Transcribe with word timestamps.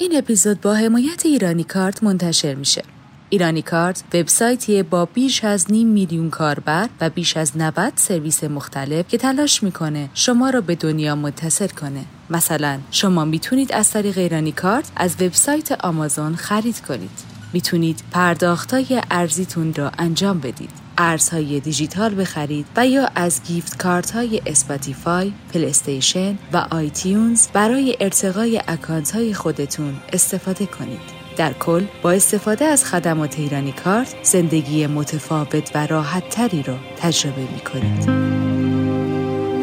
این 0.00 0.16
اپیزود 0.16 0.60
با 0.60 0.74
حمایت 0.74 1.26
ایرانی 1.26 1.64
کارت 1.64 2.02
منتشر 2.02 2.54
میشه. 2.54 2.82
ایرانی 3.30 3.62
کارت 3.62 4.02
وبسایتیه 4.14 4.82
با 4.82 5.04
بیش 5.04 5.44
از 5.44 5.70
نیم 5.70 5.88
میلیون 5.88 6.30
کاربر 6.30 6.88
و 7.00 7.10
بیش 7.10 7.36
از 7.36 7.56
90 7.56 7.92
سرویس 7.96 8.44
مختلف 8.44 9.08
که 9.08 9.18
تلاش 9.18 9.62
می‌کنه 9.62 10.10
شما 10.14 10.50
را 10.50 10.60
به 10.60 10.74
دنیا 10.74 11.14
متصل 11.14 11.66
کنه. 11.66 12.04
مثلا 12.30 12.78
شما 12.90 13.24
می‌تونید 13.24 13.72
از 13.72 13.90
طریق 13.90 14.18
ایرانی 14.18 14.52
کارت 14.52 14.90
از 14.96 15.14
وبسایت 15.22 15.72
آمازون 15.72 16.36
خرید 16.36 16.80
کنید. 16.80 17.10
می‌تونید 17.52 18.00
پرداختای 18.10 19.02
ارزیتون 19.10 19.74
را 19.74 19.92
انجام 19.98 20.40
بدید. 20.40 20.87
ارزهای 20.98 21.60
دیجیتال 21.60 22.20
بخرید 22.20 22.66
و 22.76 22.86
یا 22.86 23.08
از 23.14 23.42
gift 23.42 23.78
card 23.82 24.10
های 24.10 24.42
اسپاتیفای، 24.46 25.32
پلیستیشن 25.54 26.38
و 26.52 26.66
آیتیونز 26.70 27.48
برای 27.52 27.96
ارتقای 28.00 28.62
اکانت 28.68 29.10
های 29.10 29.34
خودتون 29.34 29.96
استفاده 30.12 30.66
کنید. 30.66 31.18
در 31.36 31.52
کل 31.52 31.84
با 32.02 32.10
استفاده 32.10 32.64
از 32.64 32.84
خدمات 32.84 33.38
ایرانی 33.38 33.72
کارت 33.72 34.14
زندگی 34.22 34.86
متفاوت 34.86 35.70
و 35.74 35.86
راحت 35.86 36.28
تری 36.28 36.62
را 36.62 36.76
تجربه 36.96 37.40
می 37.40 37.60
کنید. 37.60 38.37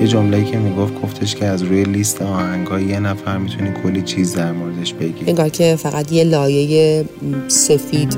یه 0.05 0.11
جمله‌ای 0.11 0.45
که 0.45 0.57
می‌گفت 0.57 1.01
گفتش 1.01 1.35
که 1.35 1.45
از 1.45 1.63
روی 1.63 1.83
لیست 1.83 2.21
آهنگا 2.21 2.79
یه 2.79 2.99
نفر 2.99 3.37
می‌تونی 3.37 3.69
کلی 3.83 4.01
چیز 4.01 4.35
در 4.35 4.51
موردش 4.51 4.93
بگی. 4.93 5.23
انگار 5.27 5.49
که 5.49 5.75
فقط 5.75 6.11
یه 6.11 6.23
لایه 6.23 7.05
سفید 7.47 8.17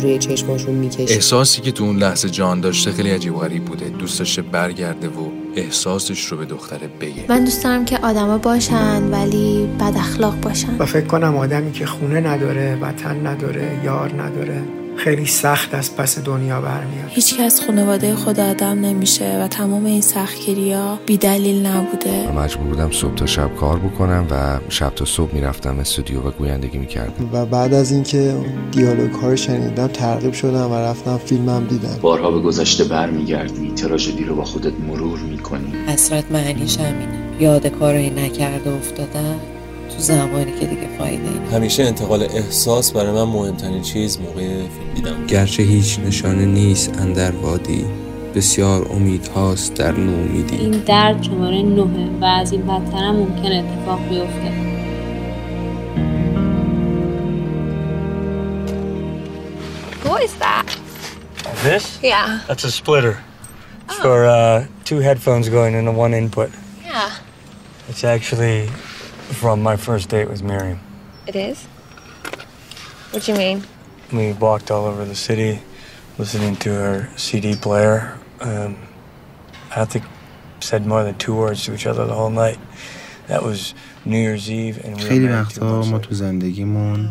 روی 0.00 0.18
چشماشون 0.18 0.74
می‌کشه. 0.74 1.14
احساسی 1.14 1.60
که 1.60 1.72
تو 1.72 1.84
اون 1.84 1.96
لحظه 1.96 2.30
جان 2.30 2.60
داشته 2.60 2.92
خیلی 2.92 3.10
عجیب 3.10 3.34
غریب 3.34 3.64
بوده. 3.64 3.88
دوست 3.88 4.18
داشته 4.18 4.42
برگرده 4.42 5.08
و 5.08 5.28
احساسش 5.56 6.24
رو 6.24 6.36
به 6.36 6.44
دختره 6.44 6.88
بگه. 7.00 7.24
من 7.28 7.44
دوست 7.44 7.64
دارم 7.64 7.84
که 7.84 7.98
آدما 7.98 8.38
باشن 8.38 9.02
ولی 9.02 9.68
بد 9.80 9.94
اخلاق 9.96 10.40
باشن. 10.40 10.76
و 10.78 10.86
فکر 10.86 11.06
کنم 11.06 11.36
آدمی 11.36 11.72
که 11.72 11.86
خونه 11.86 12.20
نداره 12.20 12.78
وطن 12.80 13.26
نداره 13.26 13.80
یار 13.84 14.22
نداره 14.22 14.62
خیلی 14.96 15.26
سخت 15.26 15.74
از 15.74 15.96
پس 15.96 16.18
دنیا 16.18 16.60
برمیاد. 16.60 17.08
هیچ 17.08 17.40
از 17.40 17.60
خانواده 17.60 18.14
خود 18.14 18.40
آدم 18.40 18.80
نمیشه 18.80 19.40
و 19.42 19.48
تمام 19.48 19.84
این 19.84 20.00
سختگیری 20.00 20.72
ها 20.72 20.98
بی 21.06 21.16
دلیل 21.16 21.66
نبوده 21.66 22.32
مجبور 22.32 22.66
بودم 22.66 22.90
صبح 22.90 23.14
تا 23.14 23.26
شب 23.26 23.54
کار 23.54 23.78
بکنم 23.78 24.26
و 24.30 24.58
شب 24.68 24.92
تا 24.94 25.04
صبح 25.04 25.34
می‌رفتم 25.34 25.78
استودیو 25.78 26.20
و 26.20 26.30
گویندگی 26.30 26.78
می‌کردم. 26.78 27.30
و 27.32 27.46
بعد 27.46 27.74
از 27.74 27.92
اینکه 27.92 28.34
دیالوگ 28.70 29.12
ها 29.12 29.36
شنیدم 29.36 29.86
ترغیب 29.86 30.32
شدم 30.32 30.70
و 30.70 30.74
رفتم 30.74 31.18
فیلمم 31.18 31.66
دیدم. 31.66 31.98
بارها 32.00 32.30
به 32.30 32.40
گذشته 32.40 32.84
برمیگردی 32.84 33.70
تراژدی 33.70 34.24
رو 34.24 34.36
با 34.36 34.44
خودت 34.44 34.72
مرور 34.88 35.18
می‌کنی. 35.18 35.72
حسرت 35.86 36.24
معنیش 36.30 36.76
همینه. 36.76 37.18
یاد 37.40 37.66
کارایی 37.66 38.10
نکرده 38.10 38.70
افتادن. 38.70 39.36
تو 39.94 40.00
زمانی 40.00 40.52
که 40.60 40.66
دیگه 40.66 40.88
فایده 40.98 41.28
این 41.28 41.46
همیشه 41.52 41.82
انتقال 41.82 42.22
احساس 42.22 42.92
برای 42.92 43.12
من 43.12 43.22
مهمترین 43.22 43.82
چیز 43.82 44.20
موقع 44.20 44.40
فیلم 44.40 44.94
دیدم 44.94 45.26
گرچه 45.26 45.62
هیچ 45.62 45.98
نشانه 45.98 46.44
نیست 46.44 46.98
اندر 46.98 47.30
وادی 47.30 47.86
بسیار 48.34 48.92
امید 48.92 49.26
هاست 49.26 49.74
در 49.74 49.92
نومیدی 49.92 50.56
این 50.56 50.70
درد 50.70 51.22
شماره 51.22 51.62
نهه 51.62 52.10
و 52.20 52.24
از 52.24 52.52
این 52.52 52.62
بدتر 52.62 53.10
ممکن 53.10 53.52
اتفاق 53.52 54.08
بیفته 54.08 54.64
What 60.04 60.22
is 60.22 60.34
that? 60.34 60.68
This? 61.62 61.98
Yeah. 62.02 62.40
That's 62.46 62.64
a 62.64 62.70
splitter. 62.70 63.16
It's 63.84 63.98
for 63.98 64.26
uh, 64.26 64.66
two 64.84 64.98
headphones 64.98 65.48
going 65.48 65.74
into 65.74 65.92
one 65.92 66.12
input. 66.12 66.50
Yeah. 66.84 67.10
It's 67.88 68.04
actually 68.04 68.68
from 69.32 69.62
my 69.62 69.76
first 69.76 70.08
date 70.08 70.28
with 70.28 70.42
Miriam. 70.42 70.80
It 71.26 71.36
is? 71.36 71.66
What 73.10 73.22
do 73.24 73.32
you 73.32 73.38
mean? 73.38 73.64
We 74.12 74.32
walked 74.32 74.70
all 74.70 74.84
over 74.86 75.04
the 75.04 75.14
city 75.14 75.60
listening 76.18 76.56
to 76.56 76.70
her 76.70 77.08
CD 77.16 77.56
player. 77.56 78.18
Um, 78.40 78.76
I 79.70 79.76
don't 79.76 79.90
think 79.90 80.04
said 80.60 80.86
more 80.86 81.02
than 81.04 81.16
two 81.16 81.34
words 81.34 81.64
to 81.64 81.74
each 81.74 81.86
other 81.86 82.06
the 82.06 82.14
whole 82.14 82.30
night. 82.30 82.58
That 83.28 83.42
was 83.42 83.74
New 84.04 84.18
Year's 84.18 84.50
Eve 84.50 84.84
and 84.84 84.96
we 84.96 85.02
خیلی 85.02 85.28
وقتا 85.28 85.82
ما 85.82 85.98
تو 85.98 86.14
زندگیمون 86.14 87.10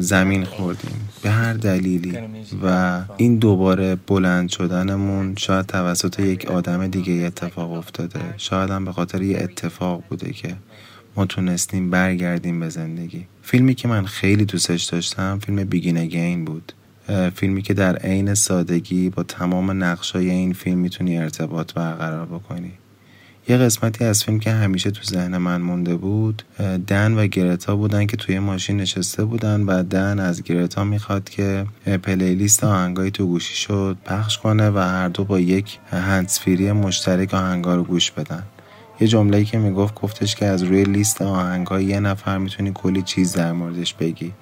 زمین 0.00 0.44
خوردیم 0.44 1.08
به 1.22 1.30
هر 1.30 1.52
دلیلی 1.52 2.18
و 2.62 3.00
این 3.16 3.36
دوباره 3.36 3.96
بلند 4.06 4.48
شدنمون 4.48 5.34
شاید 5.36 5.66
توسط 5.66 6.20
یک 6.20 6.46
آدم 6.46 6.86
دیگه 6.86 7.12
اتفاق 7.12 7.72
افتاده 7.72 8.20
شاید 8.36 8.70
هم 8.70 8.84
به 8.84 8.92
خاطر 8.92 9.22
یه 9.22 9.38
اتفاق 9.38 10.02
بوده 10.08 10.32
که 10.32 10.56
تونستیم 11.26 11.90
برگردیم 11.90 12.60
به 12.60 12.68
زندگی. 12.68 13.26
فیلمی 13.42 13.74
که 13.74 13.88
من 13.88 14.06
خیلی 14.06 14.44
دوستش 14.44 14.84
داشتم 14.84 15.38
فیلم 15.46 15.64
بیگین 15.64 15.98
اگین 15.98 16.44
بود. 16.44 16.72
فیلمی 17.34 17.62
که 17.62 17.74
در 17.74 17.96
عین 17.96 18.34
سادگی 18.34 19.10
با 19.10 19.22
تمام 19.22 19.84
نقشای 19.84 20.30
این 20.30 20.52
فیلم 20.52 20.78
می‌تونی 20.78 21.18
ارتباط 21.18 21.72
برقرار 21.72 22.26
بکنی. 22.26 22.72
یه 23.48 23.56
قسمتی 23.56 24.04
از 24.04 24.24
فیلم 24.24 24.38
که 24.38 24.52
همیشه 24.52 24.90
تو 24.90 25.02
ذهن 25.04 25.36
من 25.36 25.60
مونده 25.60 25.96
بود 25.96 26.42
دن 26.86 27.14
و 27.14 27.26
گرتا 27.26 27.76
بودن 27.76 28.06
که 28.06 28.16
توی 28.16 28.38
ماشین 28.38 28.76
نشسته 28.76 29.24
بودن 29.24 29.60
و 29.60 29.82
دن 29.82 30.18
از 30.18 30.42
گرتا 30.42 30.84
می‌خواد 30.84 31.30
که 31.30 31.66
پلیلیست 32.02 32.64
آهنگایی 32.64 33.10
تو 33.10 33.26
گوشی 33.26 33.54
شد 33.54 33.96
پخش 34.04 34.38
کنه 34.38 34.70
و 34.70 34.78
هر 34.78 35.08
دو 35.08 35.24
با 35.24 35.40
یک 35.40 35.78
هندسفیری 35.90 36.72
مشترک 36.72 37.34
آهنگا 37.34 37.74
رو 37.76 37.84
گوش 37.84 38.10
بدن. 38.10 38.42
یه 39.00 39.08
جمله‌ای 39.08 39.44
که 39.44 39.58
می‌گفت 39.58 39.94
گفتش 39.94 40.36
که 40.36 40.46
از 40.46 40.62
روی 40.62 40.84
لیست 40.84 41.22
آهنگای 41.22 41.84
یه 41.84 42.00
نفر 42.00 42.38
می‌تونی 42.38 42.72
کلی 42.74 43.02
چیز 43.02 43.32
در 43.32 43.52
موردش 43.52 43.94
بگی. 43.94 44.32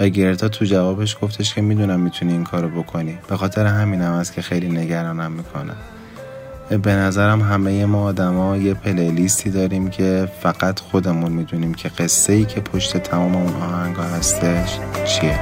و 0.00 0.08
گرتا 0.08 0.48
تو 0.48 0.64
جوابش 0.64 1.16
گفتش 1.22 1.54
که 1.54 1.62
می‌دونم 1.62 2.00
می‌تونی 2.00 2.32
این 2.32 2.44
کارو 2.44 2.82
بکنی. 2.82 3.18
به 3.28 3.36
خاطر 3.36 3.66
همینم 3.66 4.12
است 4.12 4.32
که 4.32 4.42
خیلی 4.42 4.68
نگرانم 4.68 5.32
می‌کنه. 5.32 5.72
به 6.82 6.92
نظرم 6.92 7.42
همه 7.42 7.86
ما 7.86 8.02
آدما 8.02 8.56
یه 8.56 8.74
پلیلیستی 8.74 9.50
داریم 9.50 9.90
که 9.90 10.28
فقط 10.42 10.80
خودمون 10.80 11.32
می‌دونیم 11.32 11.74
که 11.74 11.88
قصه 11.88 12.32
ای 12.32 12.44
که 12.44 12.60
پشت 12.60 12.96
تمام 12.96 13.36
اون 13.36 13.54
آهنگا 13.54 14.02
هستش 14.02 14.78
چیه. 15.06 15.38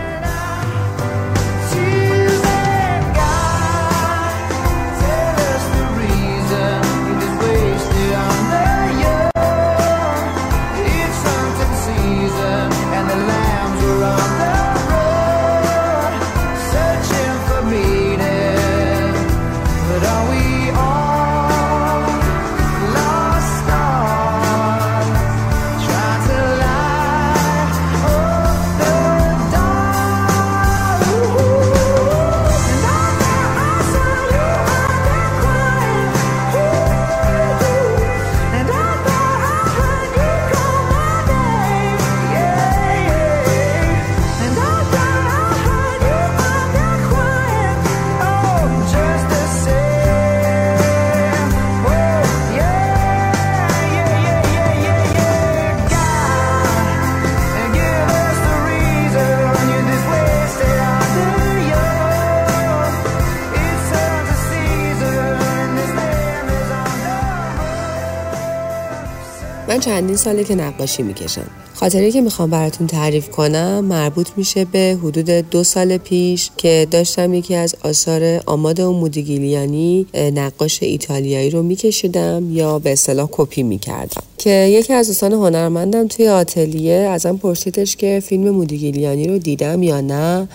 من 69.80 69.84
چندین 69.86 70.16
ساله 70.16 70.44
که 70.44 70.54
نقاشی 70.54 71.02
می‌کشم. 71.02 71.46
خاطری 71.74 72.12
که 72.12 72.20
می‌خوام 72.20 72.50
براتون 72.50 72.86
تعریف 72.86 73.28
کنم 73.28 73.84
مربوط 73.84 74.28
میشه 74.36 74.64
به 74.64 74.98
حدود 75.02 75.30
دو 75.30 75.64
سال 75.64 75.96
پیش 75.96 76.50
که 76.56 76.86
داشتم 76.90 77.34
یکی 77.34 77.54
از 77.54 77.74
آثار 77.84 78.42
آماد 78.46 78.80
و 78.80 78.92
مودیگیلیانی 78.92 80.06
نقاش 80.14 80.82
ایتالیایی 80.82 81.50
رو 81.50 81.62
میکشیدم 81.62 82.50
یا 82.52 82.78
به 82.78 82.92
اصطلاح 82.92 83.28
کپی 83.32 83.62
می‌کردم. 83.62 84.22
که 84.38 84.50
یکی 84.50 84.92
از 84.92 85.06
دوستان 85.06 85.32
هنرمندم 85.32 86.08
توی 86.08 86.28
آتلیه 86.28 86.94
ازم 86.94 87.36
پرسیدش 87.36 87.96
که 87.96 88.22
فیلم 88.26 88.50
مودیگیلیانی 88.50 89.28
رو 89.28 89.38
دیدم 89.38 89.82
یا 89.82 90.00
نه. 90.00 90.48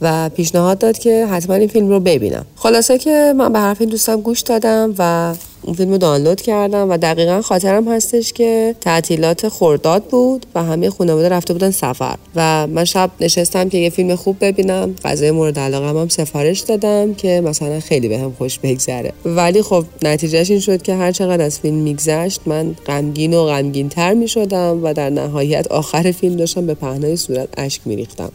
و 0.00 0.28
پیشنهاد 0.28 0.78
داد 0.78 0.98
که 0.98 1.26
حتما 1.26 1.56
این 1.56 1.68
فیلم 1.68 1.88
رو 1.88 2.00
ببینم. 2.00 2.46
خلاصه 2.56 2.98
که 2.98 3.34
من 3.36 3.52
به 3.52 3.58
حرف 3.58 3.80
این 3.80 3.90
دوستم 3.90 4.20
گوش 4.20 4.40
دادم 4.40 4.94
و 4.98 5.34
اون 5.62 5.76
فیلم 5.76 5.90
رو 5.90 5.98
دانلود 5.98 6.40
کردم 6.40 6.90
و 6.90 6.96
دقیقا 6.96 7.42
خاطرم 7.42 7.88
هستش 7.88 8.32
که 8.32 8.74
تعطیلات 8.80 9.48
خورداد 9.48 10.04
بود 10.04 10.46
و 10.54 10.64
همه 10.64 10.90
خانواده 10.90 11.28
رفته 11.28 11.52
بودن 11.52 11.70
سفر. 11.70 12.16
و 12.36 12.66
من 12.66 12.84
شب 12.84 13.10
نشستم 13.20 13.68
که 13.68 13.78
یه 13.78 13.90
فیلم 13.90 14.16
خوب 14.16 14.36
ببینم. 14.40 14.94
غذای 15.04 15.30
مورد 15.30 15.58
علاقه 15.58 16.00
هم 16.00 16.08
سفارش 16.08 16.60
دادم 16.60 17.14
که 17.14 17.40
مثلا 17.44 17.80
خیلی 17.80 18.08
بهم 18.08 18.32
خوش 18.38 18.58
بگذره. 18.58 19.12
ولی 19.24 19.62
خب 19.62 19.84
نتیجهش 20.02 20.50
این 20.50 20.60
شد 20.60 20.82
که 20.82 20.94
هر 20.94 21.12
چقدر 21.12 21.44
از 21.44 21.60
فیلم 21.60 21.76
میگذشت 21.76 22.40
من 22.46 22.74
غمگین 22.86 23.34
و 23.34 23.44
غمگین 23.44 23.88
تر 23.88 24.14
می 24.14 24.28
شدم 24.28 24.84
و 24.84 24.92
در 24.92 25.10
نهایت 25.10 25.66
آخر 25.66 26.12
فیلم 26.12 26.36
داشتم 26.36 26.66
به 26.66 26.74
پهنای 26.74 27.16
صورت 27.16 27.48
اشک 27.56 27.80
میریختم. 27.84 28.32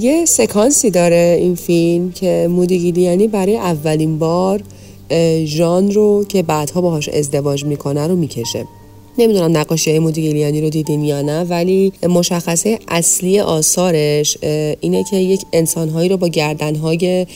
یه 0.00 0.24
سکانسی 0.28 0.90
داره 0.90 1.36
این 1.40 1.54
فیلم 1.54 2.12
که 2.12 2.48
مودی 2.50 3.28
برای 3.32 3.56
اولین 3.56 4.18
بار 4.18 4.62
ژان 5.44 5.90
رو 5.90 6.24
که 6.28 6.42
بعدها 6.42 6.80
باهاش 6.80 7.08
ازدواج 7.08 7.64
می‌کنه 7.64 8.06
رو 8.06 8.16
می‌کشه. 8.16 8.64
نمی‌دونم 9.18 9.56
نقاشی 9.56 9.90
های 9.90 9.98
مودیگلیانی 9.98 10.60
رو 10.60 10.68
دیدین 10.68 11.04
یا 11.04 11.22
نه 11.22 11.44
ولی 11.44 11.92
مشخصه 12.08 12.78
اصلی 12.88 13.40
آثارش 13.40 14.38
اینه 14.80 15.04
که 15.10 15.16
یک 15.16 15.40
انسانهایی 15.52 16.08
رو 16.08 16.16
با 16.16 16.28
گردنهای 16.28 17.26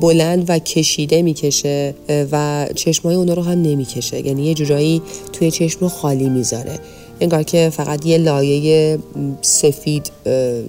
بلند 0.00 0.44
و 0.48 0.58
کشیده 0.58 1.22
می‌کشه 1.22 1.94
و 2.32 2.66
چشمای 2.74 3.14
اونا 3.14 3.34
رو 3.34 3.42
هم 3.42 3.62
نمی‌کشه. 3.62 4.26
یعنی 4.26 4.46
یه 4.46 4.54
جورایی 4.54 5.02
توی 5.32 5.50
چشم 5.50 5.78
رو 5.80 5.88
خالی 5.88 6.28
می‌ذاره. 6.28 6.78
انگار 7.22 7.42
که 7.42 7.70
فقط 7.72 8.06
یه 8.06 8.18
لایه 8.18 8.98
سفید 9.42 10.10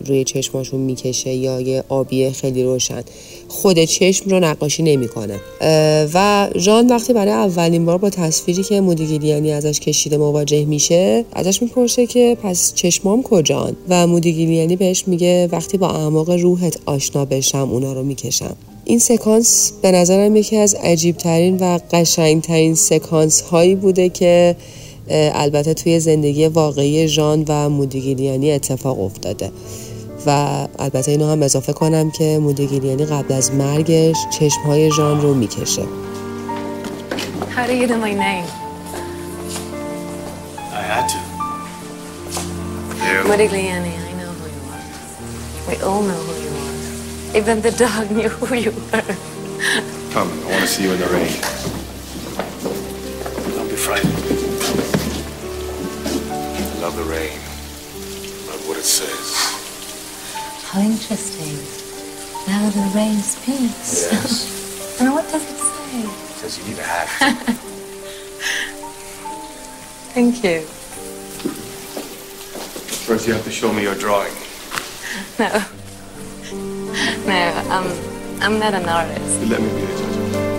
روی 0.06 0.24
چشماشون 0.24 0.80
می‌کشه 0.80 1.34
یا 1.34 1.62
یه 1.62 1.84
آبی 1.90 2.30
خیلی 2.30 2.64
روشن. 2.64 3.04
خود 3.48 3.84
چشم 3.84 4.30
رو 4.30 4.40
نقاشی 4.40 4.84
نمی‌کنه. 4.84 5.40
و 6.14 6.50
ژان 6.58 6.88
وقتی 6.88 7.14
برای 7.14 7.34
اولین 7.34 7.86
بار 7.86 7.98
با 7.98 8.10
تصویری 8.10 8.64
که 8.64 8.82
مودیگیلیانی 8.82 9.52
ازش 9.52 9.80
کشیده 9.80 10.18
مواجه 10.18 10.66
میشه 10.66 11.26
ازش 11.34 11.62
می‌پرسه 11.62 12.06
که 12.06 12.38
پس 12.44 12.74
چشمام 12.76 13.24
کجان؟ 13.24 13.76
و 13.90 14.08
مودیگیلیانی 14.08 14.76
بهش 14.76 15.04
میگه 15.08 15.48
وقتی 15.52 15.78
با 15.78 15.90
اعماق 15.90 16.30
روحت 16.30 16.78
آشنا 16.86 17.26
بشم 17.26 17.70
اونا 17.72 17.94
رو 17.94 18.04
می‌کشم. 18.04 18.56
این 18.86 19.00
سکانس 19.00 19.72
به 19.82 19.92
نظرم 19.92 20.36
یکی 20.36 20.58
از 20.58 20.76
عجیبترین 20.76 21.58
و 21.58 21.80
قشنگترین 21.92 22.76
سکانس 22.76 23.42
هایی 23.42 23.76
بوده 23.76 24.10
که 24.10 24.56
البته 25.10 25.74
توی 25.74 26.00
زندگی 26.00 26.48
واقعی 26.48 27.08
جان 27.08 27.46
و 27.48 27.70
مودیگیلیانی 27.70 28.52
اتفاق 28.52 29.00
افتاده. 29.00 29.52
و 30.26 30.30
البته 30.80 31.12
اینو 31.12 31.32
هم 31.32 31.44
اضافه 31.44 31.74
کنم 31.74 32.12
که 32.12 32.40
مودیگیلیانی 32.42 33.06
قبل 33.06 33.34
از 33.34 33.52
مرگش 33.52 34.18
چشمهای 34.40 34.92
جان 34.92 35.22
رو 35.22 35.34
می‌کشه. 35.34 35.84
Come, 50.14 50.30
I 50.30 50.52
want 50.52 50.62
to. 50.62 50.68
See 50.68 50.84
you 50.84 50.92
in 50.92 51.00
the 51.00 51.08
rain. 51.08 51.34
Don't 53.56 53.68
be 53.68 53.76
frightened. 53.76 54.33
Love 56.84 56.98
the 56.98 57.04
rain. 57.04 57.40
Love 58.50 58.68
what 58.68 58.78
it 58.78 58.84
says. 58.84 59.38
How 60.66 60.82
interesting. 60.82 61.56
Now 62.46 62.70
the 62.72 62.92
rain 62.94 63.20
speaks. 63.20 64.12
Yes. 64.12 64.98
and 65.00 65.14
what 65.14 65.24
does 65.32 65.50
it 65.50 65.56
say? 65.56 66.02
It 66.02 66.10
says 66.42 66.58
you 66.60 66.66
need 66.66 66.80
a 66.80 66.84
hat. 66.84 67.08
Thank 70.14 70.44
you. 70.44 70.60
First, 73.08 73.28
you 73.28 73.34
have 73.34 73.46
to 73.46 73.52
show 73.52 73.72
me 73.72 73.84
your 73.84 73.96
drawing. 73.96 74.34
No. 75.40 75.48
No, 77.26 77.64
um, 77.72 77.88
I'm 78.42 78.60
not 78.60 78.74
an 78.74 78.90
artist. 78.90 79.42
Let 79.50 79.62
me 79.62 79.70
be 79.70 79.86
the 79.86 79.98
judge 79.98 80.53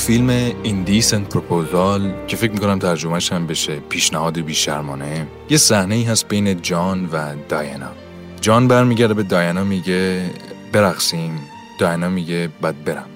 فیلم 0.00 0.28
ایندیسنت 0.62 1.28
پروپوزال 1.28 2.26
که 2.26 2.36
فکر 2.36 2.52
می‌کنم 2.52 2.78
ترجمهش 2.78 3.32
هم 3.32 3.46
بشه 3.46 3.80
پیشنهاد 3.80 4.40
بیشرمانه 4.40 5.26
یه 5.50 5.56
صحنه 5.56 5.94
ای 5.94 6.02
هست 6.02 6.28
بین 6.28 6.62
جان 6.62 7.08
و 7.12 7.34
دایانا 7.48 7.90
جان 8.40 8.68
برمیگرده 8.68 9.14
به 9.14 9.22
دایانا 9.22 9.64
میگه 9.64 10.30
برقصیم. 10.72 11.40
دایانا 11.78 12.08
میگه 12.08 12.48
بعد 12.60 12.84
برم. 12.84 13.06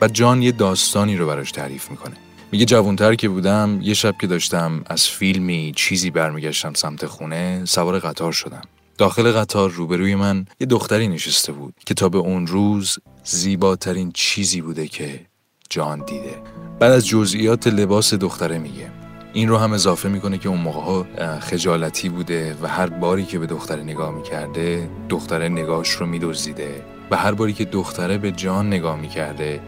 بعد 0.00 0.12
جان 0.12 0.42
یه 0.42 0.52
داستانی 0.52 1.16
رو 1.16 1.26
براش 1.26 1.52
تعریف 1.52 1.90
می‌کنه. 1.90 2.16
میگه 2.52 2.64
جوانتر 2.64 3.14
که 3.14 3.28
بودم 3.28 3.78
یه 3.82 3.94
شب 3.94 4.14
که 4.20 4.26
داشتم 4.26 4.82
از 4.86 5.08
فیلمی 5.08 5.72
چیزی 5.76 6.10
برمیگشتم 6.10 6.72
سمت 6.74 7.06
خونه 7.06 7.62
سوار 7.64 7.98
قطار 7.98 8.32
شدم. 8.32 8.62
داخل 8.98 9.32
قطار 9.32 9.70
روبروی 9.70 10.14
من 10.14 10.46
یه 10.60 10.66
دختری 10.66 11.08
نشسته 11.08 11.52
بود 11.52 11.74
که 11.86 11.94
تا 11.94 12.08
به 12.08 12.18
اون 12.18 12.46
روز 12.46 12.98
زیباترین 13.24 14.12
چیزی 14.14 14.60
بوده 14.60 14.88
که 14.88 15.27
جان 15.70 16.04
دیده. 16.06 16.34
بعد 16.78 16.92
از 16.92 17.06
جزئیات 17.06 17.66
لباس 17.66 18.14
دختره 18.14 18.58
میگه. 18.58 18.90
این 19.32 19.48
رو 19.48 19.56
هم 19.56 19.72
اضافه 19.72 20.08
می‌کنه 20.08 20.38
که 20.38 20.48
اون 20.48 20.60
موقع 20.60 20.80
ها 20.80 21.06
خجالتی 21.40 22.08
بوده 22.08 22.56
و 22.62 22.68
هر 22.68 22.86
باری 22.86 23.24
که 23.24 23.38
به 23.38 23.46
دختره 23.46 23.82
نگاه 23.82 24.14
می‌کرده 24.14 24.88
دختره 25.08 25.48
نگاهش 25.48 25.90
رو 25.90 26.06
میدزدیده 26.06 26.84
و 27.10 27.16
هر 27.16 27.32
باری 27.32 27.52
که 27.52 27.64
دختره 27.64 28.18
به 28.18 28.32
جان 28.32 28.66
نگاه 28.66 29.00
می‌کرده 29.00 29.60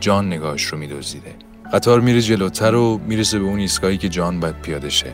جان 0.00 0.26
نگاهش 0.26 0.64
رو 0.64 0.78
میدزدیده. 0.78 1.34
قطار 1.72 2.00
میره 2.00 2.20
جلوتر 2.20 2.74
و 2.74 3.00
می‌رسه 3.06 3.38
به 3.38 3.44
اون 3.44 3.58
ایستگاهی 3.58 3.98
که 3.98 4.08
جان 4.08 4.40
باید 4.40 4.60
پیاده 4.62 4.90
شه. 4.90 5.12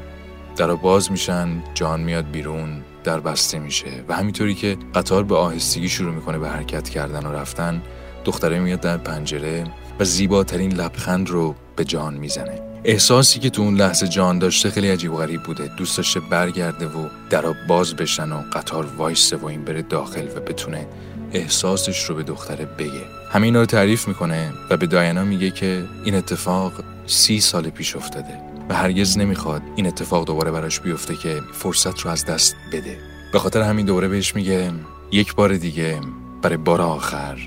در 0.57 0.75
باز 0.75 1.11
میشن 1.11 1.49
جان 1.75 2.01
میاد 2.01 2.31
بیرون 2.31 2.83
در 3.05 3.21
بسته 3.21 3.59
میشه 3.59 4.05
و 4.09 4.15
همینطوری 4.15 4.55
که 4.55 4.77
قطار 4.95 5.25
به 5.25 5.37
آهستگی 5.37 5.89
شروع 5.89 6.15
می‌کنه 6.15 6.39
به 6.39 6.49
حرکت 6.49 6.89
کردن 6.89 7.27
و 7.27 7.33
رفتن 7.33 7.83
دختره 8.25 8.59
میاد 8.59 8.81
در 8.81 8.97
پنجره 8.97 9.65
و 10.01 10.05
زیباترین 10.05 10.73
لبخند 10.73 11.31
رو 11.31 11.55
به 11.77 11.85
جان 11.85 12.15
می‌زنه. 12.15 12.61
احساسی 12.85 13.41
که 13.41 13.51
تو 13.51 13.63
اون 13.63 13.75
لحظه 13.75 14.09
جان 14.09 14.39
داشته 14.39 14.71
خیلی 14.71 14.91
عجیب 14.91 15.13
و 15.13 15.17
غریب 15.17 15.43
بوده. 15.43 15.71
دوست 15.77 15.97
داشته 15.97 16.21
برگرده 16.21 16.87
و 16.87 17.09
درا 17.31 17.55
باز 17.69 17.95
بشن 17.95 18.33
و 18.33 18.43
قطار 18.53 18.87
وایسته 18.87 19.37
و 19.37 19.47
این 19.47 19.65
بره 19.65 19.83
داخل 19.83 20.27
و 20.37 20.41
بتونه 20.41 20.87
احساسش 21.33 22.05
رو 22.05 22.15
به 22.15 22.23
دختره 22.23 22.65
بگه. 22.65 23.03
همین 23.31 23.57
رو 23.57 23.67
تعریف 23.67 24.09
می‌کنه 24.09 24.53
و 24.71 24.77
به 24.77 24.87
دایانا 24.87 25.25
میگه 25.25 25.51
که 25.51 25.85
این 26.05 26.15
اتفاق 26.15 26.73
سی 27.07 27.41
سال 27.41 27.71
پیش 27.71 27.97
افتاده 27.97 28.41
و 28.69 28.75
هرگز 28.75 29.19
نمی‌خواد 29.19 29.63
این 29.77 29.87
اتفاق 29.87 30.27
دوباره 30.27 30.51
براش 30.51 30.81
بیفته 30.81 31.17
که 31.17 31.43
فرصت 31.53 32.01
رو 32.01 32.11
از 32.11 32.25
دست 32.25 32.57
بده. 32.73 32.99
به 33.33 33.39
خاطر 33.39 33.63
همین 33.63 33.87
دوره 33.87 34.09
بهش 34.09 34.35
میگه 34.35 34.73
یک 35.13 35.35
بار 35.35 35.57
دیگه 35.57 36.01
برای 36.43 36.57
بار 36.57 36.81
آخر 36.81 37.39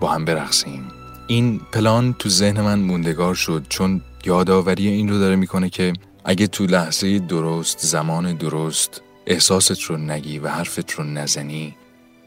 با 0.00 0.08
هم 0.08 0.24
برقصیم. 0.24 0.88
این 1.30 1.60
پلان 1.72 2.12
تو 2.12 2.28
ذهن 2.28 2.60
من 2.60 2.78
موندگار 2.78 3.34
شد 3.34 3.66
چون 3.68 4.02
یادآوری 4.24 4.88
این 4.88 5.08
رو 5.08 5.18
داره 5.18 5.36
می‌کنه 5.36 5.70
که 5.70 5.92
اگه 6.24 6.46
تو 6.46 6.66
لحظه 6.66 7.18
درست 7.18 7.78
زمان 7.78 8.34
درست 8.34 9.02
احساست 9.26 9.82
رو 9.82 9.96
نگی 9.96 10.38
و 10.38 10.48
حرفت 10.48 10.92
رو 10.92 11.04
نزنی 11.04 11.76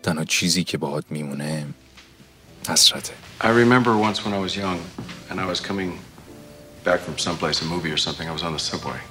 تنها 0.03 0.24
چیزی 0.24 0.63
که 0.63 0.77
باهات 0.77 1.05
میمونه 1.10 1.65
حسرته 2.70 3.13
I 3.41 3.48
remember 3.48 3.98
once 4.10 4.25
when 4.25 4.34
I 4.34 4.39
was 4.39 4.55
young 4.55 4.79
and 5.29 5.39
I 5.39 5.46
was 5.46 5.60
coming 5.60 5.91
back 6.84 7.00
from 7.00 7.17
someplace, 7.17 7.62
a 7.62 7.65
movie 7.65 7.91
or 7.91 7.98
something, 7.98 8.27
I 8.29 8.34
was 8.39 8.43
on 8.43 8.53
the 8.53 8.63
subway. 8.72 9.01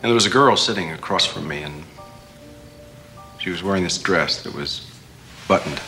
And 0.00 0.06
there 0.10 0.20
was 0.22 0.26
a 0.32 0.36
girl 0.40 0.56
sitting 0.56 0.88
across 0.98 1.24
from 1.32 1.44
me, 1.52 1.58
and 1.68 1.76
she 3.42 3.50
was 3.54 3.60
wearing 3.66 3.84
this 3.88 3.98
dress 4.08 4.32
that 4.44 4.54
was 4.60 4.70
buttoned 5.48 5.80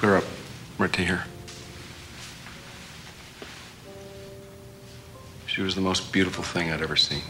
clear 0.00 0.16
up 0.16 0.24
right 0.78 0.90
to 0.94 1.04
here. 1.04 1.24
She 5.44 5.60
was 5.60 5.74
the 5.74 5.82
most 5.82 6.10
beautiful 6.10 6.42
thing 6.42 6.72
I'd 6.72 6.80
ever 6.80 6.96
seen. 6.96 7.20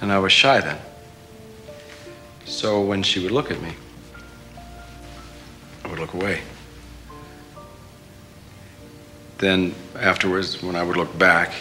And 0.00 0.10
I 0.10 0.18
was 0.18 0.32
shy 0.32 0.60
then. 0.62 0.78
So 2.46 2.80
when 2.80 3.02
she 3.02 3.22
would 3.22 3.32
look 3.32 3.50
at 3.50 3.60
me, 3.60 3.74
I 5.84 5.88
would 5.88 5.98
look 5.98 6.14
away. 6.14 6.40
Then 9.36 9.74
afterwards, 9.94 10.62
when 10.62 10.74
I 10.74 10.82
would 10.82 10.96
look 10.96 11.18
back, 11.18 11.52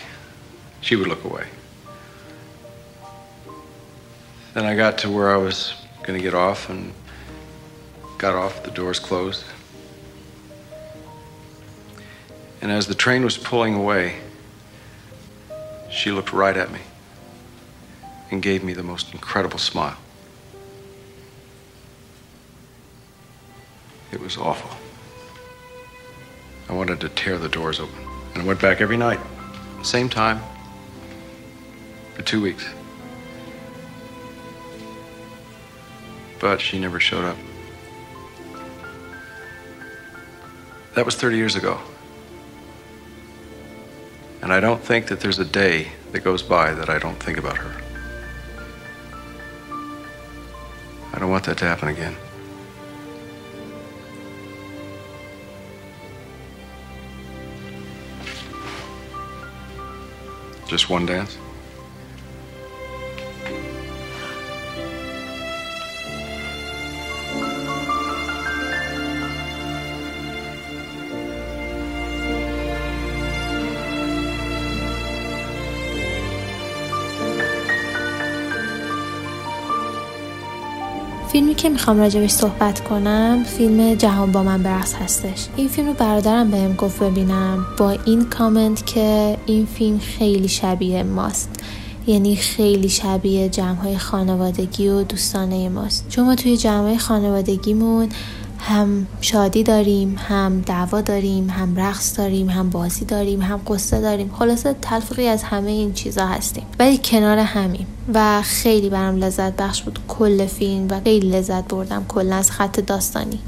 she 0.80 0.96
would 0.96 1.10
look 1.10 1.26
away. 1.26 1.48
Then 4.54 4.64
I 4.64 4.74
got 4.74 4.98
to 5.00 5.10
where 5.12 5.34
I 5.34 5.38
was 5.38 5.74
going 6.04 6.18
to 6.18 6.24
get 6.24 6.34
off 6.34 6.70
and 6.70 6.94
got 8.20 8.36
off, 8.36 8.64
the 8.64 8.72
doors 8.72 9.00
closed. 9.00 9.46
And 12.62 12.70
as 12.70 12.86
the 12.86 12.94
train 12.94 13.24
was 13.24 13.38
pulling 13.38 13.74
away, 13.74 14.18
she 15.90 16.12
looked 16.12 16.34
right 16.34 16.56
at 16.56 16.70
me 16.70 16.82
and 18.30 18.42
gave 18.42 18.64
me 18.64 18.74
the 18.74 18.84
most 18.84 19.14
incredible 19.14 19.58
smile. 19.58 19.98
It 24.12 24.20
was 24.20 24.38
awful. 24.38 24.70
I 26.68 26.74
wanted 26.74 27.00
to 27.00 27.10
tear 27.10 27.38
the 27.38 27.50
doors 27.50 27.80
open. 27.80 28.06
And 28.34 28.44
I 28.44 28.46
went 28.46 28.62
back 28.62 28.82
every 28.82 28.98
night, 28.98 29.20
same 29.82 30.10
time, 30.10 30.42
for 32.16 32.22
two 32.24 32.42
weeks. 32.42 32.68
But 36.40 36.60
she 36.60 36.80
never 36.80 37.00
showed 37.00 37.24
up. 37.24 37.38
That 41.00 41.06
was 41.06 41.16
30 41.16 41.38
years 41.38 41.56
ago. 41.56 41.80
And 44.42 44.52
I 44.52 44.60
don't 44.60 44.84
think 44.84 45.08
that 45.08 45.22
there's 45.22 45.40
a 45.40 45.46
day 45.46 45.88
that 46.12 46.26
goes 46.26 46.44
by 46.44 46.74
that 46.74 46.90
I 46.90 47.00
don't 47.00 47.16
think 47.24 47.38
about 47.38 47.56
her. 47.56 47.82
I 51.14 51.20
don't 51.20 51.30
want 51.30 51.46
that 51.46 51.58
to 51.60 51.64
happen 51.64 51.88
again. 51.88 52.18
Just 60.68 60.90
one 60.90 61.06
dance? 61.06 61.38
فیلمی 81.32 81.56
که 81.56 81.70
می‌خوام 81.70 81.98
راجبش 81.98 82.30
صحبت 82.30 82.80
کنم 82.80 83.44
فیلم 83.44 83.96
جهان 83.96 84.32
با 84.32 84.44
من 84.44 84.64
برقص 84.64 84.96
هستش. 84.96 85.48
این 85.56 85.68
فیلم 85.68 85.88
رو 85.88 85.94
برادرم 85.94 86.52
بهم 86.52 86.74
گفت 86.74 87.04
ببینم. 87.04 87.66
با 87.78 87.92
این 88.06 88.26
کامنت 88.26 88.86
که 88.86 89.38
این 89.46 89.66
فیلم 89.66 90.00
خیلی 90.00 90.48
شبیه 90.48 91.04
ماست. 91.04 91.50
یعنی 92.08 92.36
خیلی 92.36 92.90
شبیه 92.90 93.50
جمع 93.50 93.98
خانوادگی 93.98 94.88
و 94.88 95.04
دوستانه 95.04 95.70
ماست. 95.70 96.10
چون 96.10 96.26
ما 96.26 96.36
توی 96.36 96.58
جمع 96.58 96.98
خانوادگیمون 96.98 98.10
هم 98.60 99.08
شادی 99.22 99.64
داریم 99.64 100.16
هم 100.28 100.62
دعوا 100.62 101.02
داریم 101.02 101.50
هم 101.50 101.76
رقص 101.76 102.18
داریم 102.18 102.50
هم 102.50 102.70
بازی 102.70 103.06
داریم 103.06 103.42
هم 103.42 103.62
قصه 103.68 104.02
داریم. 104.02 104.32
خلاصه 104.40 104.76
تلفیقی 104.82 105.28
از 105.28 105.44
همه 105.44 105.72
این 105.72 105.94
چیزا 105.94 106.26
هستیم. 106.26 106.64
ولی 106.80 107.00
کنار 107.04 107.38
همیم. 107.38 107.88
و 108.14 108.42
خیلی 108.42 108.90
برام 108.90 109.16
لذت 109.16 109.56
بخش 109.56 109.82
بود 109.82 110.00
کل 110.08 110.46
فیلم 110.46 110.88
و 110.90 111.00
خیلی 111.04 111.30
لذت 111.30 111.68
بردم. 111.68 112.06
کلا 112.08 112.36
از 112.36 112.52
خط 112.52 112.80
داستانی. 112.80 113.40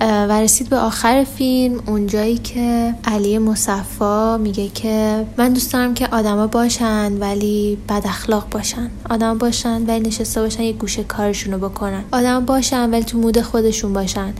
و 0.00 0.40
رسید 0.40 0.68
به 0.68 0.76
آخر 0.76 1.24
فیلم 1.24 1.80
اونجایی 1.86 2.38
که 2.38 2.94
علی 3.04 3.38
مصفا 3.38 4.38
میگه 4.38 4.68
که 4.68 5.24
من 5.36 5.52
دوست 5.52 5.72
دارم 5.72 5.94
که 5.94 6.08
آدما 6.12 6.46
باشن 6.46 7.12
ولی 7.12 7.78
بد 7.88 8.02
اخلاق 8.04 8.50
باشن. 8.50 8.90
آدم 9.10 9.38
باشن 9.38 9.82
ولی 9.86 10.08
نشسته 10.08 10.40
باشن 10.40 10.62
یه 10.62 10.72
گوشه 10.72 11.04
کارشون 11.04 11.52
رو 11.52 11.68
بکنن. 11.68 12.04
آدم 12.12 12.44
باشن 12.44 12.90
ولی 12.90 13.04
تو 13.04 13.18
مود 13.18 13.40
خودشون 13.40 13.92
باشن. 13.92 14.34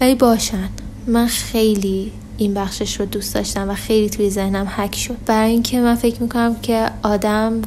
ولی 0.00 0.14
باشن. 0.14 0.68
من 1.06 1.26
خیلی 1.26 2.12
این 2.36 2.54
بخشش 2.54 3.00
رو 3.00 3.06
دوست 3.06 3.34
داشتم 3.34 3.70
و 3.70 3.74
خیلی 3.74 4.10
توی 4.10 4.30
ذهنم 4.30 4.72
حک 4.76 4.96
شد. 4.96 5.16
برای 5.26 5.50
اینکه 5.50 5.80
من 5.80 5.94
فکر 5.94 6.22
می‌کنم 6.22 6.56
که 6.62 6.90
آدم 7.02 7.60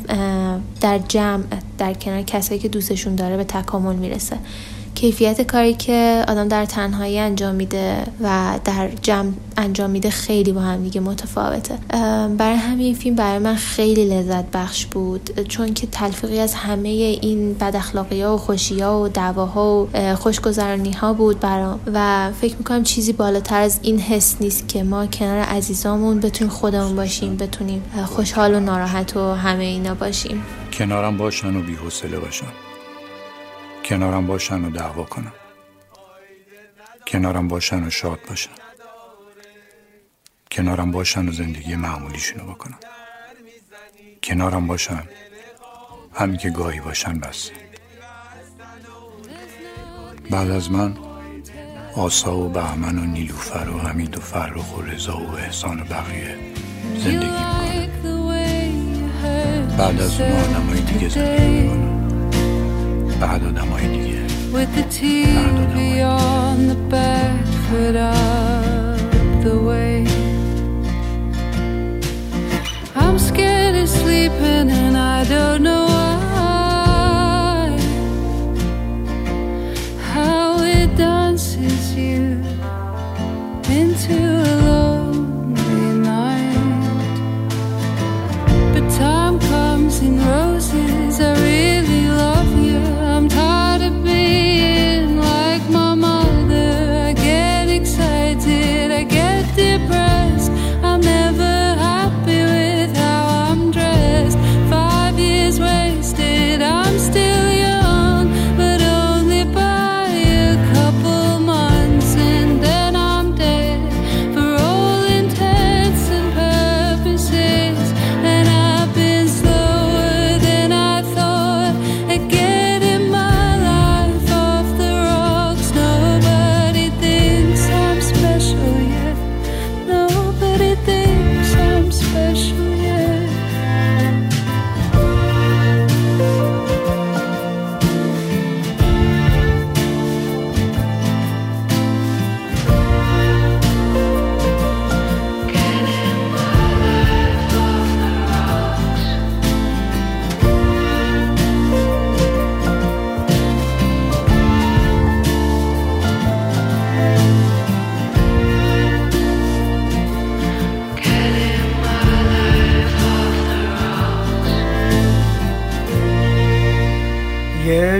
در 0.82 1.00
جمع 1.08 1.44
در 1.78 1.94
کنار 1.94 2.22
کسایی 2.22 2.60
که 2.60 2.68
دوستشون 2.68 3.16
داره 3.16 3.38
به 3.38 3.44
تکامل 3.44 3.96
می‌رسه. 3.96 4.38
کیفیت 4.98 5.42
کاری 5.42 5.74
که 5.74 6.26
آدم 6.28 6.48
در 6.48 6.66
تنهایی 6.66 7.20
انجام 7.20 7.56
میده 7.56 8.04
و 8.22 8.60
در 8.66 8.90
جمع 9.02 9.32
انجام 9.58 9.90
میده 9.90 10.10
خیلی 10.10 10.52
با 10.52 10.62
هم 10.62 10.84
دیگه 10.84 11.02
متفاوته. 11.02 11.78
برای 12.38 12.56
همین 12.56 12.96
فیلم 12.96 13.16
برای 13.16 13.40
من 13.40 13.56
خیلی 13.56 14.06
لذت 14.06 14.52
بخش 14.52 14.86
بود 14.86 15.48
چون 15.48 15.74
که 15.74 15.88
تلفیقی 15.88 16.40
از 16.40 16.54
همه 16.54 16.90
این 16.90 17.54
بد 17.54 17.76
اخلاقی 17.76 18.22
ها 18.22 18.36
و 18.36 18.38
خوشی 18.38 18.80
ها 18.80 19.02
و 19.02 19.08
دعواها 19.08 19.88
و 19.94 20.16
خوشگذرانی 20.16 20.92
ها 20.92 21.14
بود 21.14 21.40
برام. 21.40 21.80
و 21.94 22.32
فکر 22.42 22.56
می‌کنم 22.58 22.84
چیزی 22.84 23.14
بالاتر 23.14 23.62
از 23.62 23.80
این 23.82 24.00
حس 24.00 24.36
نیست 24.42 24.68
که 24.68 24.84
ما 24.84 25.06
کنار 25.06 25.40
عزیزامون 25.40 26.20
بتونیم 26.20 26.54
خودمون 26.54 26.96
باشیم 26.96 27.38
بتونیم 27.38 27.84
خوشحال 28.06 28.54
و 28.54 28.60
ناراحت 28.60 29.18
و 29.18 29.34
همه 29.34 29.64
اینا 29.64 29.94
باشیم. 29.94 30.44
کنارم 30.74 31.18
باشن 31.18 31.56
و 31.56 31.62
بی‌حوصله 31.62 32.20
باشن. 32.20 32.67
کنارم 33.88 34.28
باشن 34.28 34.66
و 34.66 34.70
دعوا 34.70 35.04
کنن 35.04 35.32
کنارم 37.08 37.48
باشن 37.48 37.84
و 37.88 37.90
شاد 37.90 38.20
باشن. 38.30 38.52
کنارم 40.52 40.92
باشن 40.92 41.30
و 41.30 41.32
زندگی 41.32 41.76
معمولیشونو 41.76 42.44
بکنن 42.44 42.78
کنارم 44.24 44.68
باشن. 44.68 45.04
همین 46.14 46.38
که 46.38 46.50
گاهی 46.50 46.80
باشن 46.80 47.20
بس. 47.20 47.52
بعد 50.30 50.52
از 50.52 50.72
من 50.72 50.98
آسا 51.96 52.38
و 52.38 52.50
بهمن 52.50 53.00
و 53.00 53.06
نیلوفر 53.06 53.70
و 53.70 53.80
حمید 53.80 54.18
و 54.18 54.20
فرخ 54.20 54.78
و 54.78 54.82
رضا 54.82 55.18
و 55.18 55.36
احسان 55.36 55.80
و 55.82 55.84
بقیه 55.84 56.38
زندگی 56.98 57.16
می‌کنن. 57.16 57.88
بعد 59.78 60.02
از 60.02 60.22
اون 60.22 60.32
آدم 60.32 60.74
دیگه 60.74 61.10
زندگی 61.10 61.50
می‌کنن. 61.50 61.97
With 63.20 64.76
the 64.76 64.84
TV 64.84 66.06
on 66.06 66.68
the 66.68 66.76
back 66.90 67.46
foot 67.68 67.96
of 67.96 69.44
the 69.44 69.60
way. 69.60 70.06
I'm 72.96 73.18
scared 73.18 73.76
of 73.76 73.90
sleeping 73.90 74.70
and 74.70 74.96
I 74.96 75.24
don't 75.24 75.64
know 75.64 75.86
why. 75.86 77.78
How 80.14 80.60
it 80.62 80.96
dances 80.96 81.96
you 81.96 82.44
into 83.70 84.27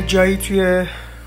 جایی 0.08 0.38
توی 0.38 0.86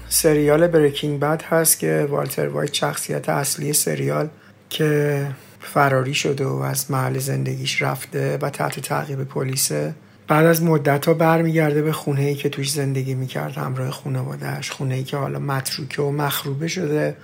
سریال 0.08 0.66
بریکینگ 0.66 1.20
بد 1.20 1.42
هست 1.42 1.78
که 1.78 2.06
والتر 2.10 2.48
وایت 2.48 2.74
شخصیت 2.74 3.28
اصلی 3.28 3.72
سریال 3.72 4.28
که 4.70 5.26
فراری 5.60 6.14
شده 6.14 6.44
و 6.44 6.54
از 6.54 6.90
محل 6.90 7.18
زندگیش 7.18 7.82
رفته 7.82 8.38
و 8.42 8.50
تحت 8.50 8.80
تعقیب 8.80 9.24
پلیسه. 9.24 9.94
بعد 10.28 10.46
از 10.46 10.62
مدت 10.62 11.06
ها 11.06 11.14
برمیگرده 11.14 11.82
به 11.82 11.92
خونه 11.92 12.20
ای 12.20 12.34
که 12.34 12.48
توش 12.48 12.72
زندگی 12.72 13.14
می‌کرد 13.14 13.56
همراه 13.56 13.90
خانوادهش 13.90 14.70
خونه 14.70 14.94
ای 14.94 15.04
که 15.04 15.16
حالا 15.16 15.38
متروکه 15.38 16.02
و 16.02 16.10
مخروبه 16.10 16.68
شده. 16.68 17.16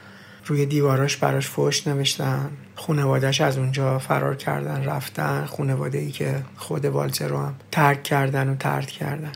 روی 0.46 0.66
دیواراش 0.66 1.16
براش 1.16 1.48
فوش 1.48 1.86
نوشتن. 1.86 2.50
خانوادهش 2.74 3.40
از 3.40 3.58
اونجا 3.58 3.98
فرار 3.98 4.36
کردن 4.36 4.84
رفتن. 4.84 5.44
خانواده 5.44 5.98
ای 5.98 6.10
که 6.10 6.34
خود 6.56 6.84
والتر 6.84 7.28
رو 7.28 7.38
هم 7.38 7.54
ترک 7.72 8.02
کردن 8.02 8.48
و 8.48 8.54
ترد 8.56 8.86
کردن. 8.86 9.32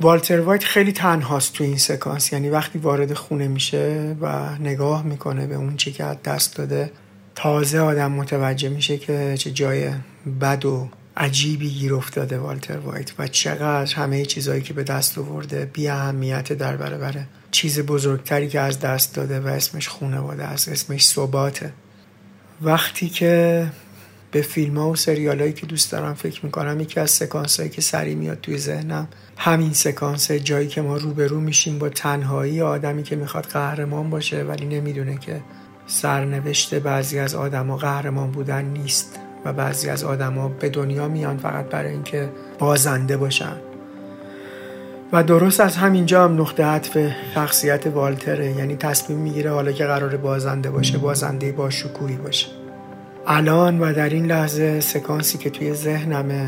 والتر 0.00 0.40
وایت 0.40 0.64
خیلی 0.64 0.92
تنهاست 0.92 1.52
تو 1.52 1.64
این 1.64 1.76
سکانس. 1.76 2.32
یعنی 2.32 2.50
وقتی 2.50 2.78
وارد 2.78 3.14
خونه 3.14 3.48
میشه 3.48 4.16
و 4.20 4.56
نگاه 4.58 5.02
می‌کنه 5.02 5.46
به 5.46 5.54
اون 5.54 5.76
چی 5.76 5.92
که 5.92 6.01
از 6.01 6.04
دست 6.24 6.56
داده 6.56 6.90
تازه 7.34 7.78
آدم 7.78 8.12
متوجه 8.12 8.68
میشه 8.68 8.98
که 8.98 9.34
چه 9.38 9.50
جای 9.50 9.90
بد 10.40 10.64
و 10.64 10.88
عجیبی 11.16 11.70
گیر 11.70 11.94
افتاده 11.94 12.38
والتر 12.38 12.78
وایت 12.78 13.12
و 13.18 13.26
چقدر 13.26 13.94
همه 13.94 14.24
چیزهایی 14.24 14.62
که 14.62 14.74
به 14.74 14.82
دست 14.82 15.18
آورده 15.18 15.64
بی 15.64 15.88
اهمیت 15.88 16.52
در 16.52 16.76
برابر 16.76 17.14
چیز 17.50 17.80
بزرگتری 17.80 18.48
که 18.48 18.60
از 18.60 18.80
دست 18.80 19.14
داده 19.14 19.40
و 19.40 19.46
اسمش 19.46 19.88
خونواده 19.88 20.44
است 20.44 20.68
اسمش 20.68 21.06
ثباته. 21.06 21.72
وقتی 22.62 23.08
که 23.08 23.66
به 24.30 24.42
فیلم 24.42 24.78
ها 24.78 24.90
و 24.90 24.96
سریال 24.96 25.40
هایی 25.40 25.52
که 25.52 25.66
دوست 25.66 25.92
دارم 25.92 26.14
فکر 26.14 26.44
می‌کنم 26.44 26.80
یکی 26.80 27.00
از 27.00 27.10
سکانس 27.10 27.60
هایی 27.60 27.70
که 27.70 27.80
سریع 27.80 28.14
میاد 28.14 28.40
توی 28.40 28.58
ذهنم 28.58 29.08
همین 29.36 29.72
سکانس 29.72 30.30
جایی 30.30 30.68
که 30.68 30.82
ما 30.82 30.96
روبرو 30.96 31.40
میشیم 31.40 31.78
با 31.78 31.88
تنهایی 31.88 32.60
آدمی 32.60 33.02
که 33.02 33.16
می‌خواد 33.16 33.44
قهرمان 33.44 34.10
باشه 34.10 34.42
ولی 34.42 34.66
نمی‌دونه 34.66 35.18
که 35.18 35.40
سرنوشت 35.86 36.74
بعضی 36.74 37.18
از 37.18 37.34
آدما 37.34 37.76
قهرمان 37.76 38.30
بودن 38.30 38.64
نیست 38.64 39.18
و 39.44 39.52
بعضی 39.52 39.88
از 39.88 40.04
آدما 40.04 40.48
به 40.48 40.68
دنیا 40.68 41.08
میان 41.08 41.36
فقط 41.36 41.64
برای 41.64 41.92
اینکه 41.92 42.28
بازنده 42.58 43.16
باشن. 43.16 43.56
و 45.12 45.22
درست 45.22 45.60
از 45.60 45.76
همینجا 45.76 46.24
هم 46.24 46.40
نقطه 46.40 46.64
عطف 46.64 47.12
شخصیت 47.34 47.86
والتره 47.86 48.50
یعنی 48.50 48.76
تصمیم 48.76 49.18
می‌گیره 49.18 49.50
حالا 49.50 49.72
که 49.72 49.84
قرار 49.84 50.16
بازنده 50.16 50.70
باشه 50.70 50.98
بازنده 50.98 51.52
با 51.52 51.70
شکوهی 51.70 52.16
باشه. 52.16 52.57
الان 53.30 53.80
و 53.80 53.92
در 53.92 54.08
این 54.08 54.26
لحظه 54.26 54.80
سکانسی 54.80 55.38
که 55.38 55.50
توی 55.50 55.74
ذهنمه 55.74 56.46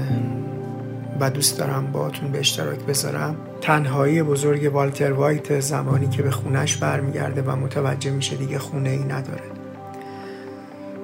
و 1.20 1.30
دوست 1.30 1.58
دارم 1.58 1.92
باتون 1.92 2.32
به 2.32 2.38
اشتراک 2.38 2.78
بذارم 2.78 3.36
تنهایی 3.60 4.22
بزرگ 4.22 4.74
والتر 4.74 5.12
وایت 5.12 5.60
زمانی 5.60 6.08
که 6.08 6.22
به 6.22 6.30
خونش 6.30 6.76
برمیگرده 6.76 7.42
و 7.42 7.56
متوجه 7.56 8.10
میشه 8.10 8.36
دیگه 8.36 8.58
خونه 8.58 8.90
ای 8.90 9.04
نداره. 9.04 9.42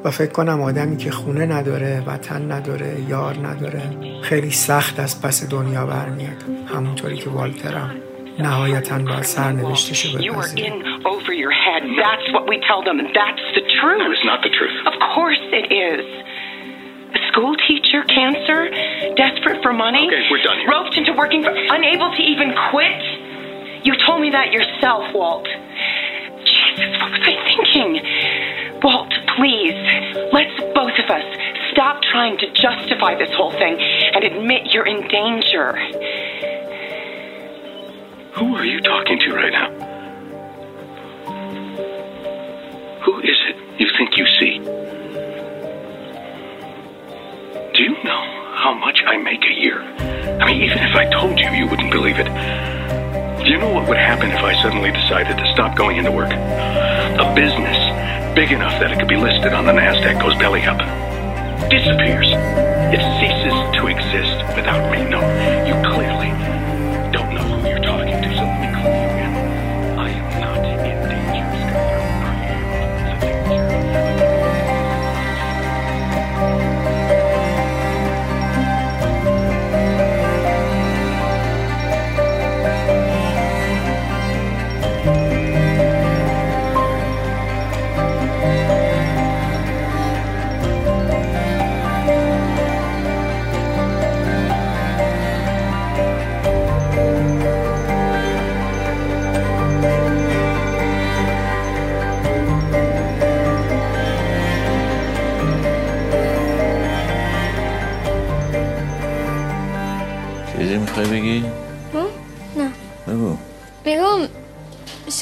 و 0.05 0.11
فکر 0.11 0.33
کنم 0.33 0.63
آدمی 0.63 0.97
که 0.97 1.11
خونه 1.11 1.47
نداره 1.47 2.03
وطن 2.07 2.53
نداره 2.53 2.97
یار 3.09 3.47
نداره 3.47 3.83
خیلی 4.23 4.51
سخت 4.51 5.01
از 5.01 5.23
پس 5.23 5.49
دنیا 5.49 5.87
برمیاد. 5.87 6.45
همونطوری 6.67 7.17
که 7.17 7.31
والترم. 7.31 7.91
نهایتا 8.40 8.98
باید 8.98 9.24
سرنوشتش 9.24 10.06
رو 10.06 10.20
بپذیره 10.20 10.72
over 11.06 11.34
your 11.34 11.52
head. 11.52 11.84
That's 12.06 12.28
what 12.34 12.48
we 12.52 12.58
tell 12.70 12.82
them, 12.88 12.98
and 13.02 13.10
that's 13.22 13.46
the 13.58 13.64
truth. 13.78 14.00
That 14.04 14.14
is 14.20 14.26
not 14.32 14.40
the 14.48 14.54
truth. 14.58 14.78
Of 14.92 14.96
course 15.16 15.42
it 15.60 15.68
is. 15.90 16.06
A 17.20 17.22
school 17.30 17.56
teacher, 17.68 18.02
cancer, 18.20 18.60
desperate 19.24 19.60
for 19.64 19.74
money. 19.74 20.06
Okay, 20.08 20.24
we're 20.32 20.44
done 20.50 20.60
here. 20.60 20.70
Roped 20.74 20.96
into 21.00 21.14
working, 21.14 21.42
for, 21.44 21.52
unable 21.52 22.10
to 22.18 22.24
even 22.34 22.50
quit. 22.72 23.02
You 23.88 23.94
told 24.06 24.20
me 24.22 24.30
that 24.38 24.48
yourself, 24.58 25.04
Walt. 25.14 25.48
Jesus, 26.52 26.92
what 27.00 27.12
was 27.12 27.24
I 27.32 27.36
thinking? 27.50 27.92
Walt, 28.84 29.14
please, 29.36 29.80
let's 30.32 30.56
both 30.74 30.98
of 31.04 31.08
us 31.18 31.26
stop 31.72 32.02
trying 32.12 32.38
to 32.38 32.48
justify 32.54 33.16
this 33.16 33.32
whole 33.36 33.52
thing 33.52 33.76
and 34.16 34.24
admit 34.24 34.74
you're 34.74 34.88
in 34.88 35.02
danger. 35.08 35.70
Who 38.37 38.55
are 38.55 38.67
you 38.67 38.83
talking 38.83 39.19
to 39.19 39.35
right 39.35 39.51
now? 39.51 39.71
Who 43.03 43.21
is 43.21 43.39
it 43.49 43.57
you 43.81 43.89
think 43.97 44.19
you 44.19 44.27
see? 44.39 44.59
Do 47.73 47.83
you 47.83 47.97
know 48.05 48.53
how 48.61 48.75
much 48.79 49.03
I 49.07 49.17
make 49.17 49.43
a 49.43 49.55
year? 49.59 49.81
I 49.81 50.53
mean, 50.53 50.61
even 50.65 50.77
if 50.85 50.95
I 50.95 51.09
told 51.19 51.41
you, 51.41 51.49
you 51.49 51.67
wouldn't 51.67 51.91
believe 51.91 52.19
it. 52.19 52.27
Do 53.43 53.49
you 53.49 53.57
know 53.57 53.73
what 53.73 53.89
would 53.89 53.97
happen 53.97 54.31
if 54.31 54.45
I 54.45 54.53
suddenly 54.61 54.93
decided 54.93 55.39
to 55.39 55.53
stop 55.55 55.75
going 55.75 55.97
into 55.97 56.13
work? 56.13 56.31
A 56.31 57.33
business 57.35 58.35
big 58.37 58.53
enough 58.53 58.79
that 58.81 58.93
it 58.93 58.99
could 58.99 59.09
be 59.09 59.17
listed 59.17 59.55
on 59.55 59.65
the 59.65 59.73
NASDAQ 59.73 60.21
goes 60.21 60.37
belly 60.37 60.61
up. 60.67 60.77
Disappears. 61.71 62.29
It 62.93 63.01
ceases 63.17 63.57
to 63.81 63.87
exist 63.87 64.45
without 64.55 64.93
me. 64.93 65.09
No, 65.09 65.25
you 65.65 65.73
clearly 65.89 66.56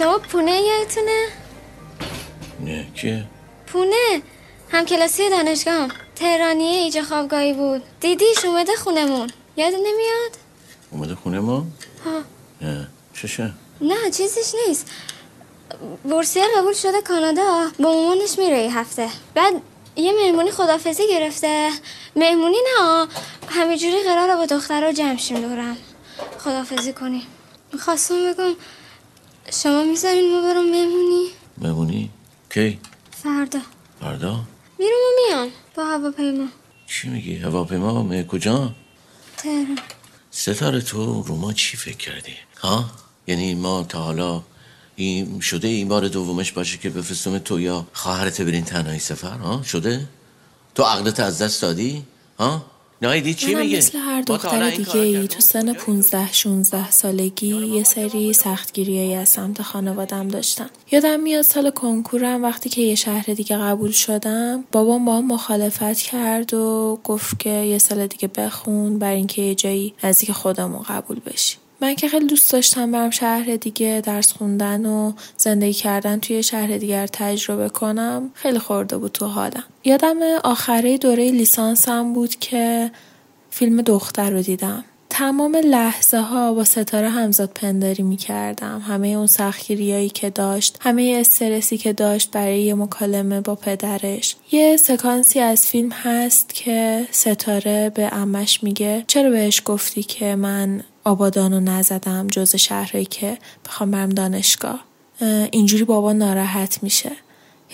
شما 0.04 0.18
پونه 0.18 0.60
یادتونه؟ 0.60 1.26
نه 2.60 2.86
کیه؟ 2.94 3.24
پونه؟ 3.66 4.22
هم 4.70 4.84
کلاسی 4.84 5.30
دانشگاه 5.30 5.88
تهرانیه 6.16 6.78
ایجا 6.78 7.02
خوابگاهی 7.02 7.52
بود. 7.52 7.82
دیدیش 8.00 8.44
اومده 8.44 8.76
خونمون. 8.76 9.30
یاد 9.56 9.72
نمیاد؟ 9.74 10.32
اومده 10.90 11.14
خونه 11.14 11.40
ما؟ 11.40 11.66
ها. 12.04 12.20
نه. 12.62 12.88
چشه؟ 13.14 13.52
نه 13.80 14.10
چیزیش 14.10 14.54
نیست. 14.68 14.90
بورسیه 16.02 16.44
قبول 16.56 16.72
شده 16.72 17.02
کانادا 17.02 17.70
با 17.78 17.92
مامانش 17.92 18.38
میره 18.38 18.58
یه 18.58 18.78
هفته. 18.78 19.08
بعد 19.34 19.54
یه 19.96 20.12
مهمونی 20.12 20.50
خدافزی 20.50 21.08
گرفته. 21.08 21.70
مهمونی 22.16 22.56
نه 22.56 23.08
همینجوری 23.48 24.02
قراره 24.02 24.36
با 24.36 24.46
دخترها 24.46 24.92
جمع 24.92 25.16
شیم 25.16 25.40
دورم. 25.40 25.76
خدافزی 26.38 26.92
کنیم. 26.92 27.26
می‌خواستم 27.72 28.32
بگم 28.32 28.54
شما 29.52 29.84
می‌ذارین 29.84 30.32
ما 30.32 30.42
برم 30.42 30.70
مهمونی 30.70 31.26
مهمونی؟ 31.58 32.10
کی؟ 32.50 32.78
فردا 33.22 33.60
فردا؟ 34.00 34.40
میرم 34.78 34.92
و 34.92 35.10
میام 35.28 35.48
با 35.74 35.84
هواپیما 35.84 36.46
چی 36.86 37.08
میگی؟ 37.08 37.36
هواپیما 37.36 38.02
می 38.02 38.26
کجا؟ 38.26 38.74
تهران 39.36 39.78
ستاره 40.30 40.80
تو 40.80 41.22
رو 41.22 41.36
ما 41.36 41.52
چی 41.52 41.76
فکر 41.76 41.96
کردی؟ 41.96 42.32
ها؟ 42.60 42.84
یعنی 43.26 43.54
ما 43.54 43.82
تا 43.82 44.02
حالا 44.02 44.42
این 44.96 45.40
شده 45.40 45.68
این 45.68 45.88
بار 45.88 46.08
دومش 46.08 46.52
باشه 46.52 46.78
که 46.78 46.90
بفرستم 46.90 47.38
تو 47.38 47.60
یا 47.60 47.86
خواهرت 47.92 48.40
برین 48.40 48.64
تنهایی 48.64 48.98
سفر 48.98 49.38
ها 49.38 49.62
شده 49.62 50.08
تو 50.74 50.82
عقلت 50.82 51.20
از 51.20 51.42
دست 51.42 51.62
دادی 51.62 52.04
ها 52.38 52.66
نایدی 53.04 53.34
چی 53.34 53.54
میگه 53.54 53.78
مثل 53.78 53.98
هر 53.98 54.22
دختر 54.22 54.70
دیگه 54.70 54.96
ای؟ 54.96 55.28
تو 55.28 55.40
سن 55.40 55.72
15 55.72 56.32
16 56.32 56.90
سالگی 56.90 57.56
یه 57.66 57.84
سری 57.84 58.32
سختگیری 58.32 59.14
از 59.14 59.28
سمت 59.28 59.62
خانوادم 59.62 60.28
داشتن 60.28 60.66
یادم 60.90 61.20
میاد 61.20 61.42
سال 61.42 61.70
کنکورم 61.70 62.42
وقتی 62.42 62.68
که 62.68 62.82
یه 62.82 62.94
شهر 62.94 63.24
دیگه 63.24 63.56
قبول 63.56 63.90
شدم 63.90 64.64
بابام 64.72 65.04
با 65.04 65.16
هم 65.16 65.26
مخالفت 65.26 65.96
کرد 65.98 66.54
و 66.54 66.98
گفت 67.04 67.40
که 67.40 67.50
یه 67.50 67.78
سال 67.78 68.06
دیگه 68.06 68.28
بخون 68.28 68.98
بر 68.98 69.12
اینکه 69.12 69.42
یه 69.42 69.54
جایی 69.54 69.94
نزدیک 70.04 70.32
خودمون 70.32 70.82
قبول 70.82 71.20
بشی 71.26 71.56
من 71.80 71.94
که 71.94 72.08
خیلی 72.08 72.26
دوست 72.26 72.52
داشتم 72.52 72.92
برم 72.92 73.10
شهر 73.10 73.56
دیگه 73.56 74.02
درس 74.04 74.32
خوندن 74.32 74.86
و 74.86 75.12
زندگی 75.36 75.72
کردن 75.72 76.20
توی 76.20 76.42
شهر 76.42 76.76
دیگر 76.76 77.06
تجربه 77.06 77.68
کنم 77.68 78.30
خیلی 78.34 78.58
خورده 78.58 78.98
بود 78.98 79.12
تو 79.12 79.26
حالم 79.26 79.64
یادم 79.84 80.22
آخره 80.44 80.98
دوره 80.98 81.30
لیسانسم 81.30 82.12
بود 82.12 82.34
که 82.34 82.90
فیلم 83.50 83.82
دختر 83.82 84.30
رو 84.30 84.42
دیدم 84.42 84.84
تمام 85.16 85.56
لحظه 85.56 86.20
ها 86.20 86.54
با 86.54 86.64
ستاره 86.64 87.08
همزاد 87.08 87.50
پنداری 87.54 88.02
می 88.02 88.16
کردم. 88.16 88.82
همه 88.88 89.08
اون 89.08 89.26
سختگیریایی 89.26 90.08
که 90.08 90.30
داشت، 90.30 90.78
همه 90.80 91.16
استرسی 91.20 91.78
که 91.78 91.92
داشت 91.92 92.30
برای 92.30 92.62
یه 92.62 92.74
مکالمه 92.74 93.40
با 93.40 93.54
پدرش. 93.54 94.36
یه 94.52 94.76
سکانسی 94.76 95.40
از 95.40 95.66
فیلم 95.66 95.90
هست 95.92 96.54
که 96.54 97.06
ستاره 97.10 97.92
به 97.94 98.14
امش 98.14 98.62
میگه 98.62 99.04
چرا 99.06 99.30
بهش 99.30 99.62
گفتی 99.64 100.02
که 100.02 100.34
من 100.34 100.82
آبادانو 101.04 101.60
نزدم 101.60 102.26
جز 102.26 102.56
شهرهایی 102.56 103.04
که 103.04 103.38
بخوام 103.64 103.90
برم 103.90 104.08
دانشگاه. 104.08 104.84
اینجوری 105.50 105.84
بابا 105.84 106.12
ناراحت 106.12 106.82
میشه. 106.82 107.12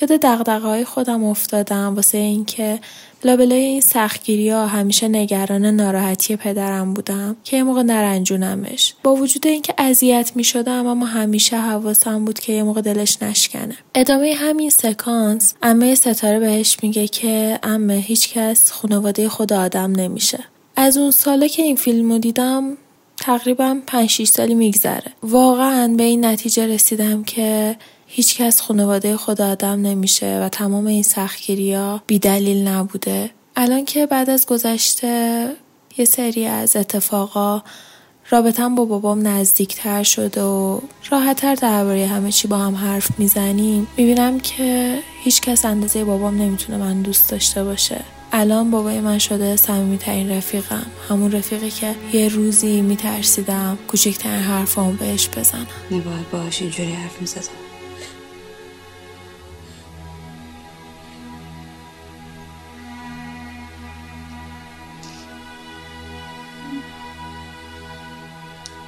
یاد 0.02 0.20
دقدقه 0.20 0.58
های 0.58 0.84
خودم 0.84 1.24
افتادم 1.24 1.94
واسه 1.94 2.18
اینکه 2.18 2.80
لابلای 3.24 3.58
این 3.58 3.80
سختگیری 3.80 4.50
ها 4.50 4.66
همیشه 4.66 5.08
نگران 5.08 5.66
ناراحتی 5.66 6.36
پدرم 6.36 6.94
بودم 6.94 7.36
که 7.44 7.56
یه 7.56 7.62
موقع 7.62 7.82
نرنجونمش 7.82 8.94
با 9.02 9.14
وجود 9.14 9.46
اینکه 9.46 9.74
اذیت 9.78 10.32
می 10.34 10.44
شدم 10.44 10.86
اما 10.86 11.06
همیشه 11.06 11.56
حواسم 11.56 12.24
بود 12.24 12.38
که 12.38 12.52
یه 12.52 12.62
موقع 12.62 12.80
دلش 12.80 13.22
نشکنه 13.22 13.76
ادامه 13.94 14.34
همین 14.38 14.70
سکانس 14.70 15.54
امه 15.62 15.94
ستاره 15.94 16.40
بهش 16.40 16.76
میگه 16.82 17.08
که 17.08 17.58
امه 17.62 17.94
هیچکس 17.94 18.72
خانواده 18.72 19.28
خود 19.28 19.52
آدم 19.52 19.92
نمیشه 19.92 20.44
از 20.76 20.96
اون 20.96 21.10
ساله 21.10 21.48
که 21.48 21.62
این 21.62 21.76
فیلمو 21.76 22.18
دیدم 22.18 22.76
تقریبا 23.20 23.80
5 23.86 24.10
6 24.10 24.24
سالی 24.28 24.54
میگذره. 24.54 25.12
واقعا 25.22 25.94
به 25.96 26.02
این 26.02 26.24
نتیجه 26.24 26.66
رسیدم 26.66 27.24
که 27.24 27.76
هیچکس 28.06 28.60
خانواده 28.60 29.16
خود 29.16 29.40
آدم 29.40 29.80
نمیشه 29.82 30.40
و 30.42 30.48
تمام 30.48 30.86
این 30.86 31.02
سختگیری 31.02 31.74
ها 31.74 32.02
بی 32.06 32.18
دلیل 32.18 32.68
نبوده. 32.68 33.30
الان 33.56 33.84
که 33.84 34.06
بعد 34.06 34.30
از 34.30 34.46
گذشته 34.46 35.46
یه 35.98 36.04
سری 36.04 36.46
از 36.46 36.76
اتفاقا 36.76 37.62
رابطم 38.30 38.74
با 38.74 38.84
بابام 38.84 39.26
نزدیکتر 39.26 40.02
شده 40.02 40.42
و 40.42 40.80
راحتتر 41.10 41.54
درباره 41.54 42.06
همه 42.06 42.32
چی 42.32 42.48
با 42.48 42.58
هم 42.58 42.74
حرف 42.74 43.18
می‌زنیم 43.18 43.86
می‌بینم 43.96 44.40
که 44.40 44.98
هیچکس 45.22 45.64
اندازه 45.64 46.04
بابام 46.04 46.42
نمی‌تونه 46.42 46.78
من 46.78 47.02
دوست 47.02 47.30
داشته 47.30 47.64
باشه. 47.64 48.00
الان 48.32 48.70
بابای 48.70 49.00
من 49.00 49.18
شده 49.18 49.56
صمیمیترین 49.56 50.30
رفیقم. 50.30 50.86
همون 51.08 51.32
رفیقی 51.32 51.70
که 51.70 51.94
یه 52.12 52.28
روزی 52.28 52.82
میترسیدم 52.82 53.78
کوچکترین 53.88 54.42
حرفامو 54.42 54.92
بهش 54.92 55.28
بزنم. 55.28 55.66
نباید 55.90 56.30
باش 56.30 56.62
اینجوری 56.62 56.92
حرف 56.92 57.20
می‌زدم. 57.20 57.54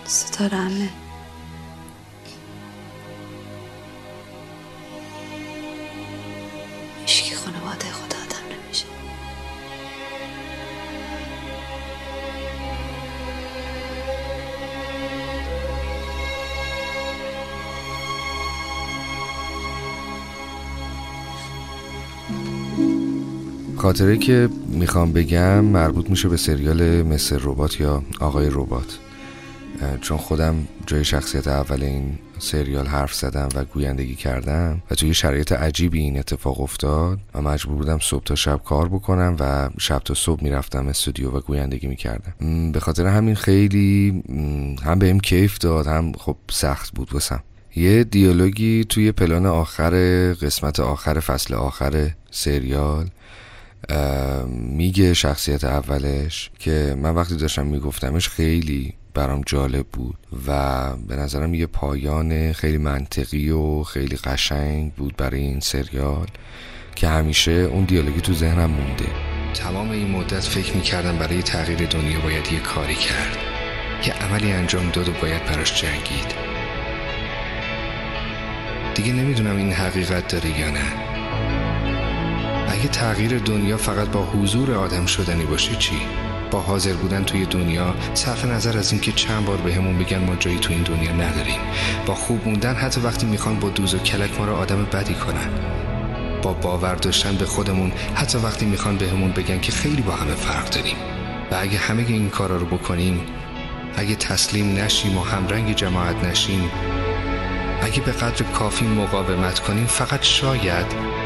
ستاره 0.05 1.02
خاطره 23.83 24.17
که 24.17 24.49
می‌خوام 24.69 25.13
بگم 25.13 25.65
مربوط 25.65 26.11
میشه 26.11 26.29
به 26.29 26.37
سریال 26.37 27.03
مثل 27.03 27.39
ربات 27.43 27.81
یا 27.81 28.03
آقای 28.21 28.49
ربات. 28.51 28.99
چون 30.01 30.17
خودم 30.17 30.69
جای 30.87 31.05
شخصیت 31.05 31.49
اول 31.49 31.83
این 31.83 32.19
سریال 32.39 32.87
حرف 32.87 33.15
زدم 33.15 33.49
و 33.55 33.65
گویندگی 33.65 34.15
کردم 34.15 34.83
و 34.91 34.95
توی 34.95 35.15
شرایط 35.15 35.53
عجیبی 35.53 36.01
این 36.01 36.19
اتفاق 36.19 36.61
افتاد 36.61 37.19
و 37.35 37.43
مجبور 37.43 37.77
بودم 37.77 37.99
صبح 37.99 38.25
تا 38.25 38.35
شب 38.35 38.61
کار 38.65 38.89
بکنم 38.89 39.37
و 39.41 39.71
شب 39.79 39.99
تا 39.99 40.15
صبح 40.15 40.45
می‌رفتم 40.45 40.87
استودیو 40.89 41.31
و 41.31 41.41
گویندگی 41.41 41.87
می‌کردم. 41.87 42.73
به 42.73 42.81
خاطر 42.81 43.07
همین 43.07 43.35
خیلی 43.35 44.23
هم 44.85 44.99
بهم 44.99 45.21
کیف 45.21 45.59
داد 45.59 45.87
هم 45.87 46.13
خب 46.13 46.37
سخت 46.51 46.95
بود 46.95 47.13
واسم. 47.13 47.43
یه 47.77 48.05
دیالوگی 48.05 48.85
توی 48.85 49.13
پلان 49.13 49.47
آخر 49.47 49.93
قسمت 50.33 50.81
آخر 50.81 51.21
فصل 51.21 51.55
آخر 51.55 52.11
سریال 52.31 53.07
میگه 54.49 55.15
شخصیت 55.15 55.65
اولش 55.65 56.51
که 56.59 56.97
من 57.03 57.15
وقتی 57.15 57.37
داشتم 57.37 57.67
میگفتمش 57.67 58.29
خیلی 58.29 58.95
برام 59.15 59.43
جالب 59.47 59.87
بود 59.87 60.17
و 60.47 60.97
به 60.97 61.17
نظرم 61.17 61.55
یه 61.55 61.67
پایان 61.67 62.53
خیلی 62.53 62.79
منطقی 62.79 63.51
و 63.51 63.83
خیلی 63.83 64.17
قشنگ 64.17 64.95
بود 64.95 65.17
برای 65.17 65.41
این 65.41 65.61
سریال 65.61 66.27
که 66.95 67.09
همیشه 67.09 67.53
اون 67.53 67.85
دیالوگی 67.85 68.21
تو 68.21 68.35
ذهنم 68.35 68.71
مونده. 68.71 69.07
تمام 69.55 69.91
این 69.91 70.11
مدت 70.11 70.41
فکر 70.41 70.77
می‌کردم 70.77 71.19
برای 71.19 71.43
تغییر 71.43 71.87
دنیا 71.87 72.21
باید 72.21 72.53
یه 72.53 72.61
کاری 72.61 72.95
کرد. 72.95 73.39
یه 74.07 74.13
عملی 74.13 74.53
انجام 74.53 74.91
داد 74.91 75.09
و 75.09 75.13
باید 75.23 75.45
براش 75.45 75.83
جنگید. 75.83 76.35
دیگه 78.95 79.13
نمی‌دونم 79.13 79.57
این 79.57 79.73
حقیقت 79.73 80.29
داره 80.29 80.61
یا 80.61 80.71
نه. 80.71 81.22
اگه 82.73 82.89
تغییر 82.89 83.39
دنیا 83.39 83.77
فقط 83.77 84.09
با 84.09 84.25
حضور 84.25 84.75
آدم 84.75 85.07
شدنی 85.07 85.45
باشه 85.45 85.77
چی؟ 85.77 86.01
با 86.51 86.61
حاضر 86.61 86.93
بودن 86.93 87.25
توی 87.25 87.47
دنیا 87.47 87.95
صرف 88.15 88.45
نظر 88.45 88.79
از 88.79 88.93
اینکه 88.93 89.13
چند 89.13 89.45
بار 89.45 89.57
بهمون 89.57 89.99
به 89.99 90.05
بگن 90.05 90.19
ما 90.19 90.37
جایی 90.37 90.59
تو 90.59 90.73
این 90.73 90.83
دنیا 90.83 91.13
نداریم. 91.13 91.61
با 92.07 92.15
خوب 92.15 92.49
موندن 92.49 92.75
حتی 92.75 93.01
وقتی 93.01 93.27
می‌خوان 93.27 93.61
با 93.61 93.69
دوز 93.69 93.95
و 93.95 93.99
کلک 93.99 94.39
ما 94.39 94.47
رو 94.47 94.55
آدم 94.55 94.85
بدی 94.85 95.15
کنن. 95.15 95.51
با 96.43 96.53
باور 96.53 96.95
داشتن 96.95 97.37
به 97.37 97.45
خودمون 97.45 97.93
حتی 98.15 98.39
وقتی 98.39 98.67
می‌خوان 98.67 98.97
بهمون 98.97 99.33
بگن 99.33 99.61
که 99.61 99.73
خیلی 99.73 100.03
با 100.03 100.13
همه 100.13 100.35
فرق 100.35 100.71
داریم. 100.71 100.97
و 101.51 101.57
اگه 101.61 101.79
همه 101.79 102.05
این 102.09 102.31
کارا 102.31 102.57
رو 102.57 102.67
بکنیم 102.67 103.21
اگه 103.97 104.15
تسلیم 104.15 104.75
نشیم 104.75 105.19
و 105.19 105.23
همرنگ 105.23 105.75
جماعت 105.75 106.25
نشیم 106.25 106.71
اگه 107.83 108.01
به 108.01 108.13
قدر 108.13 108.45
کافی 108.45 108.87
مقاومت 108.87 109.59
کنیم 109.59 109.87
فقط 109.87 110.23
شاید 110.23 111.22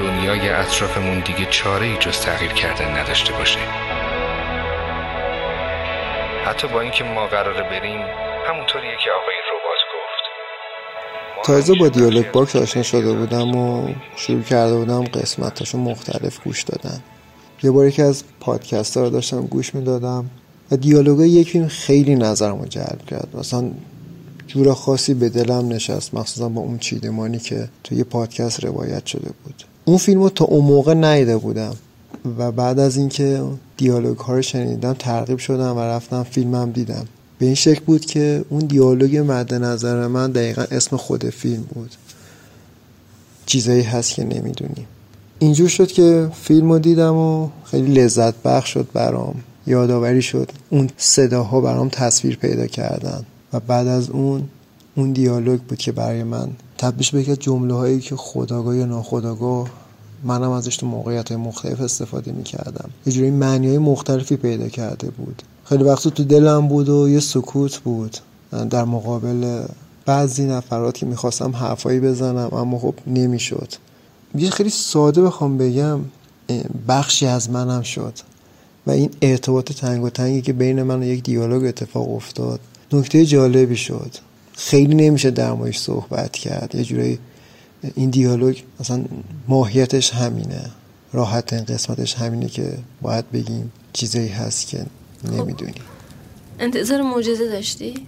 دنیای 0.00 0.48
اطرافمون 0.48 1.20
دیگه 1.20 1.46
چاره 1.50 1.86
ای 1.86 1.96
جز 1.96 2.20
تغییر 2.20 2.52
کردن 2.52 2.98
نداشته 2.98 3.32
باشه. 3.32 3.58
حتی 6.46 6.68
با 6.68 6.80
اینکه 6.80 7.04
ما 7.04 7.26
قراره 7.26 7.62
بریم 7.62 8.00
همونطوریه 8.48 8.96
که 9.04 9.10
آقای 9.20 9.34
ربات 9.50 9.80
گفت. 9.92 11.46
تازه 11.46 11.74
با 11.74 11.88
دیالوگ 11.88 12.30
باکس 12.30 12.56
آشنا 12.56 12.82
شده 12.82 13.12
بودم 13.12 13.56
و 13.56 13.88
شروع 14.16 14.42
کرده 14.42 14.76
بودم 14.76 15.04
قسمتاشو 15.04 15.78
مختلف 15.78 16.44
گوش 16.44 16.62
دادن. 16.62 17.00
یه 17.62 17.70
بار 17.70 17.90
یکی 17.90 18.02
از 18.02 18.24
پادکست 18.40 18.96
ها 18.96 19.02
رو 19.02 19.10
داشتم 19.10 19.46
گوش 19.46 19.74
می‌دادم 19.74 20.30
و 20.70 20.76
دیالوگ 20.76 21.20
یک 21.20 21.50
فیلم 21.50 21.68
خیلی 21.68 22.14
نظرمو 22.14 22.66
جلب 22.66 23.06
کرد. 23.06 23.28
مثلا 23.34 23.70
جور 24.46 24.74
خاصی 24.74 25.14
به 25.14 25.28
دلم 25.28 25.68
نشست 25.68 26.14
مخصوصا 26.14 26.48
با 26.48 26.60
اون 26.60 26.78
چیدمانی 26.78 27.38
که 27.38 27.68
توی 27.84 27.98
یه 27.98 28.04
پادکست 28.04 28.64
روایت 28.64 29.06
شده 29.06 29.30
بود. 29.44 29.69
اون 29.84 29.96
فیلم 29.96 30.22
رو 30.22 30.30
تا 30.30 30.44
اون 30.44 30.64
موقع 30.64 30.94
ندیده 30.94 31.36
بودم. 31.36 31.74
و 32.38 32.52
بعد 32.52 32.78
از 32.78 32.96
اینکه 32.96 33.42
دیالوگ 33.76 34.18
ها 34.18 34.34
رو 34.34 34.42
شنیدم 34.42 34.92
ترغیب 34.92 35.38
شدم 35.38 35.76
و 35.76 35.80
رفتم 35.80 36.22
فیلمم 36.22 36.70
دیدم. 36.70 37.06
به 37.38 37.46
این 37.46 37.54
شکل 37.54 37.84
بود 37.84 38.04
که 38.04 38.44
اون 38.48 38.60
دیالوگ 38.60 39.16
مد 39.16 39.54
نظر 39.54 40.06
من 40.06 40.30
دقیقا 40.30 40.62
اسم 40.62 40.96
خود 40.96 41.30
فیلم 41.30 41.62
بود. 41.74 41.90
چیزایی 43.46 43.82
هست 43.82 44.14
که 44.14 44.24
نمی‌دونیم. 44.24 44.86
اینجور 45.38 45.68
شد 45.68 45.88
که 45.88 46.28
فیلم 46.42 46.72
رو 46.72 46.78
دیدم 46.78 47.14
و 47.14 47.48
خیلی 47.64 47.92
لذت 47.92 48.42
بخش 48.42 48.72
شد 48.72 48.88
برام. 48.92 49.34
یادآوری 49.66 50.22
شد 50.22 50.50
اون 50.70 50.90
صداها 50.96 51.60
برام 51.60 51.88
تصویر 51.88 52.36
پیدا 52.36 52.66
کردن. 52.66 53.24
و 53.52 53.60
بعد 53.60 53.86
از 53.86 54.10
اون 54.10 54.42
اون 54.96 55.12
دیالوگ 55.12 55.60
بود 55.60 55.78
که 55.78 55.92
برای 55.92 56.22
من 56.22 56.48
تبدیش 56.80 57.10
به 57.10 57.36
جمله 57.36 57.74
هایی 57.74 58.00
که 58.00 58.16
خداگاه 58.16 58.76
یا 58.76 58.86
ناخداگاه 58.86 59.70
منم 60.24 60.50
ازش 60.50 60.76
تو 60.76 60.86
موقعیت 60.86 61.28
های 61.28 61.40
مختلف 61.40 61.80
استفاده 61.80 62.32
می 62.32 62.42
کردم 62.42 62.90
یه 63.06 63.12
جوری 63.12 63.30
معنی 63.30 63.68
های 63.68 63.78
مختلفی 63.78 64.36
پیدا 64.36 64.68
کرده 64.68 65.10
بود. 65.10 65.42
خیلی 65.64 65.84
وقت 65.84 66.08
تو 66.08 66.24
دلم 66.24 66.68
بود 66.68 66.88
و 66.88 67.08
یه 67.08 67.20
سکوت 67.20 67.78
بود. 67.78 68.16
در 68.70 68.84
مقابل 68.84 69.66
بعضی 70.06 70.44
نفرات 70.44 70.94
که 70.98 71.06
می‌خواستم 71.06 71.56
حرفایی 71.56 72.00
بزنم 72.00 72.54
اما 72.54 72.78
خب 72.78 72.94
نمی‌شد. 73.06 73.68
یه 74.34 74.50
خیلی 74.50 74.70
ساده 74.70 75.22
بخوام 75.22 75.58
بگم 75.58 76.00
بخشی 76.88 77.26
از 77.26 77.50
منم 77.50 77.82
شد. 77.82 78.14
و 78.86 78.90
این 78.90 79.10
ارتباط 79.22 79.72
تنگ 79.72 80.04
و 80.04 80.10
تنگی 80.10 80.42
که 80.42 80.52
بین 80.52 80.82
من 80.82 81.00
و 81.00 81.04
یک 81.04 81.22
دیالوگ 81.22 81.64
اتفاق 81.64 82.14
افتاد 82.14 82.60
نکته 82.92 83.26
جالبی 83.26 83.76
شد. 83.76 84.29
خیلی 84.60 84.94
نمیشه 84.94 85.30
در 85.30 85.52
موردش 85.52 85.78
صحبت 85.78 86.32
کرد. 86.32 86.74
یه 86.74 86.84
جورایی 86.84 87.18
این 87.94 88.10
دیالوگ 88.10 88.58
مثلا 88.80 89.04
ماهیتش 89.48 90.14
همینه. 90.14 90.70
راحت 91.12 91.52
این 91.52 91.64
قسمتش 91.64 92.14
همینه 92.14 92.48
که 92.48 92.78
باید 93.02 93.30
بگیم 93.30 93.72
چیزایی 93.92 94.28
هست 94.28 94.66
که 94.66 94.86
نمی‌دونی 95.24 95.72
انتظار 96.58 97.02
معجزه 97.02 97.48
داشتی؟ 97.48 98.06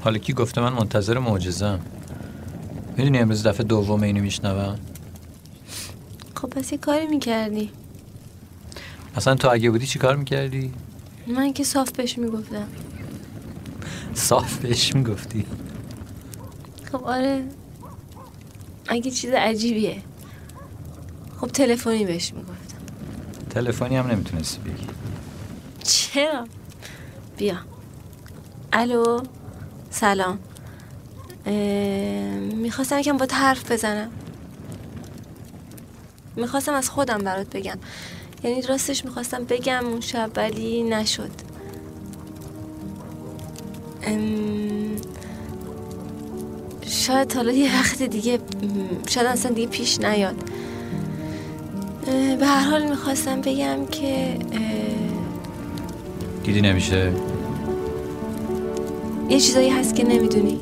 حالا 0.00 0.18
کی 0.18 0.32
گفته 0.32 0.60
من 0.60 0.72
منتظر 0.72 1.18
معجزم 1.18 1.80
می‌دونی 2.96 3.18
امروز 3.18 3.46
دفعه 3.46 3.66
دوم 3.66 4.02
اینو 4.02 4.22
میشنوم؟ 4.22 4.78
خب 6.34 6.48
پس 6.48 6.72
یه 6.72 6.78
کاری 6.78 7.06
می‌کردی. 7.06 7.70
اصلا 9.16 9.34
تو 9.34 9.48
اگه 9.52 9.70
بودی 9.70 9.86
چی 9.86 9.98
کار 9.98 10.16
می‌کردی؟ 10.16 10.72
من 11.26 11.52
که 11.52 11.64
صاف 11.64 11.90
بهش 11.92 12.18
می‌گفتم. 12.18 12.66
صاف 14.14 14.56
بهش 14.56 14.94
می‌گفتی. 14.94 15.46
خب 16.92 17.04
آره. 17.04 17.44
اگه 18.88 19.10
چیز 19.10 19.30
عجیبیه. 19.30 20.02
خب 21.40 21.46
تلفنی 21.46 22.04
بهش 22.04 22.32
می‌گفتم. 22.32 22.78
تلفنی 23.50 23.96
هم 23.96 24.06
نمی‌تونستی 24.06 24.60
بگی. 24.60 24.86
چرا؟ 25.82 26.46
بیا. 27.36 27.56
الو؟ 28.72 29.20
سلام. 29.90 30.38
می‌خواستم 32.54 32.98
یکم 32.98 33.16
با 33.16 33.26
حرف 33.32 33.72
بزنم. 33.72 34.10
می‌خواستم 36.36 36.74
از 36.74 36.90
خودم 36.90 37.18
برات 37.18 37.56
بگم. 37.56 37.78
یعنی 38.44 38.62
راستش 38.62 39.04
می‌خواستم 39.04 39.44
بگم 39.44 39.86
اون 39.86 40.00
شب 40.00 40.30
ولی 40.36 40.82
نشد. 40.82 41.30
شاید 46.86 47.32
حالا 47.32 47.52
یه 47.52 47.78
وقت 47.78 48.02
دیگه 48.02 48.38
شاید 49.08 49.26
اصلا 49.26 49.52
دیگه 49.52 49.68
پیش 49.68 50.00
نیاد. 50.00 50.34
به 52.40 52.46
هر 52.46 52.70
حال 52.70 52.88
می‌خواستم 52.90 53.40
بگم 53.40 53.86
که 53.90 54.38
دیدی 56.44 56.60
نمیشه؟ 56.60 57.12
یه 59.28 59.40
چیزایی 59.40 59.70
هست 59.70 59.94
که 59.94 60.04
نمی‌دونی. 60.04 60.60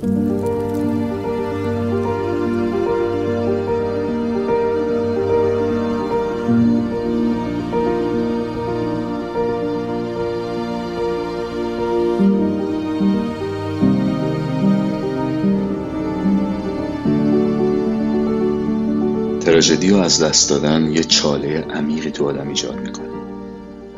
تراژدی 19.62 19.90
و 19.90 19.96
از 19.96 20.22
دست 20.22 20.50
دادن 20.50 20.92
یه 20.92 21.04
چاله 21.04 21.60
عمیقی 21.60 22.10
تو 22.10 22.28
آدم 22.28 22.48
ایجاد 22.48 22.76
می‌کنه. 22.76 23.08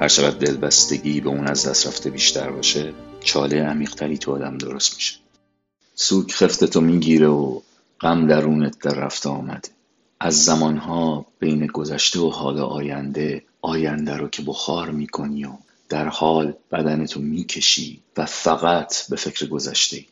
هر 0.01 0.09
چقدر 0.09 0.39
دلبستگی 0.39 1.21
به 1.21 1.29
اون 1.29 1.47
از 1.47 1.69
دست 1.69 1.87
رفته 1.87 2.11
بیشتر 2.11 2.51
باشه 2.51 2.93
چاله 3.21 3.63
عمیقتری 3.63 4.19
تو 4.19 4.33
آدم 4.33 4.59
درست 4.59 4.95
میشه. 4.95 5.15
سوک 5.95 6.35
خفتتو 6.35 6.81
می‌گیره 6.81 7.29
و 7.29 7.61
غم 8.01 8.27
درونت 8.27 8.79
در 8.79 8.95
رفته 8.95 9.29
آمده. 9.29 9.69
از 10.21 10.45
زمانها 10.45 11.27
بین 11.39 11.67
گذشته 11.67 12.21
و 12.21 12.31
حال 12.31 12.59
آینده 12.59 13.43
آینده 13.61 14.17
رو 14.17 14.29
که 14.29 14.43
بخار 14.43 14.91
می‌کنی 14.91 15.45
و 15.45 15.53
در 15.89 16.09
حال 16.09 16.55
بدنتو 16.73 17.21
می‌کشی 17.21 18.01
و 18.17 18.27
فقط 18.27 19.09
به 19.11 19.17
فکر 19.17 19.47
گذشته 19.47 19.97
ای. 19.97 20.07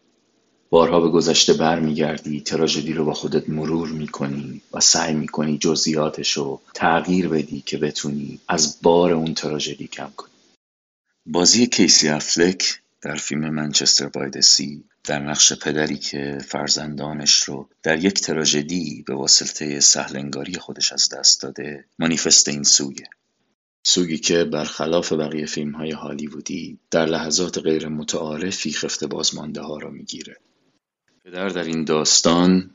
بارها 0.72 1.00
به 1.00 1.08
گذشته 1.08 1.52
برمیگردی 1.52 2.40
تراژدی 2.40 2.92
رو 2.92 3.04
با 3.04 3.14
خودت 3.14 3.48
مرور 3.48 3.88
می‌کنی 3.88 4.62
و 4.72 4.80
سعی 4.80 5.14
می‌کنی 5.14 5.58
جزئیاتش 5.58 6.32
رو 6.32 6.60
تغییر 6.74 7.28
بدی 7.28 7.60
که 7.66 7.78
بتونی 7.78 8.40
از 8.48 8.78
بار 8.82 9.12
اون 9.12 9.34
تراژدی 9.34 9.86
کم 9.86 10.10
کنی. 10.16 10.30
بازی 11.26 11.66
کیسی 11.66 12.08
افلک 12.08 12.80
در 13.02 13.14
فیلم 13.14 13.50
منچستر 13.50 14.08
بای 14.08 14.42
سی 14.42 14.84
در 15.04 15.18
نقش 15.18 15.52
پدری 15.52 15.98
که 15.98 16.38
فرزندانش 16.48 17.42
رو 17.42 17.68
در 17.82 18.04
یک 18.04 18.20
تراژدی 18.20 19.04
به 19.06 19.14
واسطه 19.14 19.80
سهلنگاری 19.80 20.54
خودش 20.54 20.92
از 20.92 21.08
دست 21.08 21.42
داده 21.42 21.84
مانیفست 21.98 22.48
این 22.48 22.62
سویه. 22.62 23.08
سوگی 23.86 24.18
که 24.18 24.44
برخلاف 24.44 25.12
بقیه 25.12 25.46
فیلم 25.46 25.72
های 25.72 25.90
هالیوودی 25.90 26.78
در 26.90 27.06
لحظات 27.06 27.58
غیر 27.58 27.88
متعارفی 27.88 28.72
خفته 28.72 29.06
بازمانده 29.06 29.60
ها 29.60 29.78
را 29.78 29.90
می‌گیره. 29.90 30.36
پدر 31.24 31.48
در 31.48 31.64
این 31.64 31.84
داستان 31.84 32.70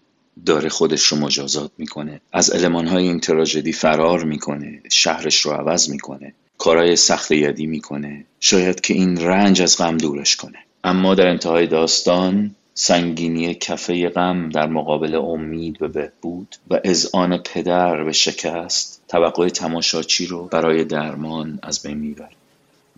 داره 0.45 0.69
خودش 0.69 1.03
رو 1.03 1.17
مجازات 1.17 1.71
می‌کنه. 1.77 2.21
از 2.33 2.65
های 2.65 3.07
این 3.07 3.19
تراژدی 3.19 3.73
فرار 3.73 4.23
می‌کنه 4.23 4.81
شهرش 4.91 5.41
رو 5.41 5.51
عوض 5.51 5.89
می‌کنه 5.89 6.33
کارهای 6.57 6.95
سخت 6.95 7.31
یدی 7.31 7.65
می‌کنه. 7.65 8.25
شاید 8.39 8.81
که 8.81 8.93
این 8.93 9.21
رنج 9.21 9.61
از 9.61 9.77
غم 9.77 9.97
دورش 9.97 10.35
کنه. 10.35 10.57
اما 10.83 11.15
در 11.15 11.27
انتهای 11.27 11.67
داستان 11.67 12.55
سنگینی 12.73 13.53
کفه 13.53 14.09
غم 14.09 14.49
در 14.49 14.67
مقابل 14.67 15.15
امید 15.15 15.79
به 15.79 15.87
بهبود 15.87 16.55
و 16.69 16.79
اذعان 16.83 17.37
پدر 17.37 18.03
به 18.03 18.11
شکست 18.11 19.01
توقع 19.07 19.49
تماشاچی 19.49 20.25
رو 20.25 20.45
برای 20.45 20.83
درمان 20.83 21.59
از 21.63 21.83
بین 21.83 21.97
می‌بره. 21.97 22.35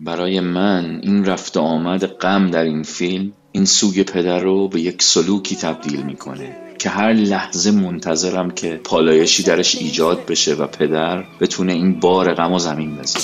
برای 0.00 0.40
من 0.40 1.00
این 1.02 1.24
رفت 1.24 1.56
آمد 1.56 2.06
غم 2.06 2.50
در 2.50 2.62
این 2.62 2.82
فیلم 2.82 3.32
این 3.52 3.64
سوگ 3.64 4.02
پدر 4.02 4.38
رو 4.38 4.68
به 4.68 4.80
یک 4.80 5.02
سلوکی 5.02 5.56
تبدیل 5.56 6.02
می‌کنه 6.02 6.56
که 6.78 6.90
هر 6.90 7.12
لحظه 7.12 7.70
منتظرم 7.70 8.50
که 8.50 8.80
پالایشی 8.84 9.42
درش 9.42 9.74
ایجاد 9.76 10.26
بشه 10.26 10.54
و 10.54 10.66
پدر 10.66 11.24
بتونه 11.40 11.72
این 11.72 12.00
بار 12.00 12.34
غم 12.34 12.52
و 12.52 12.58
زمین 12.58 12.96
بزنه. 12.96 13.22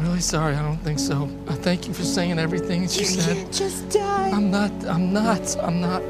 I'm 0.00 0.06
really 0.06 0.20
sorry. 0.20 0.54
I 0.54 0.62
don't 0.62 0.78
think 0.78 0.98
so. 0.98 1.28
I 1.46 1.52
thank 1.56 1.86
you 1.86 1.92
for 1.92 2.04
saying 2.04 2.38
everything 2.38 2.86
that 2.86 2.94
you, 2.96 3.02
you 3.02 3.06
said. 3.06 3.36
Can't 3.36 3.52
just 3.52 3.90
die. 3.90 4.30
I'm 4.30 4.50
not. 4.50 4.72
I'm 4.86 5.12
not. 5.12 5.56
I'm 5.62 5.78
not. 5.82 6.00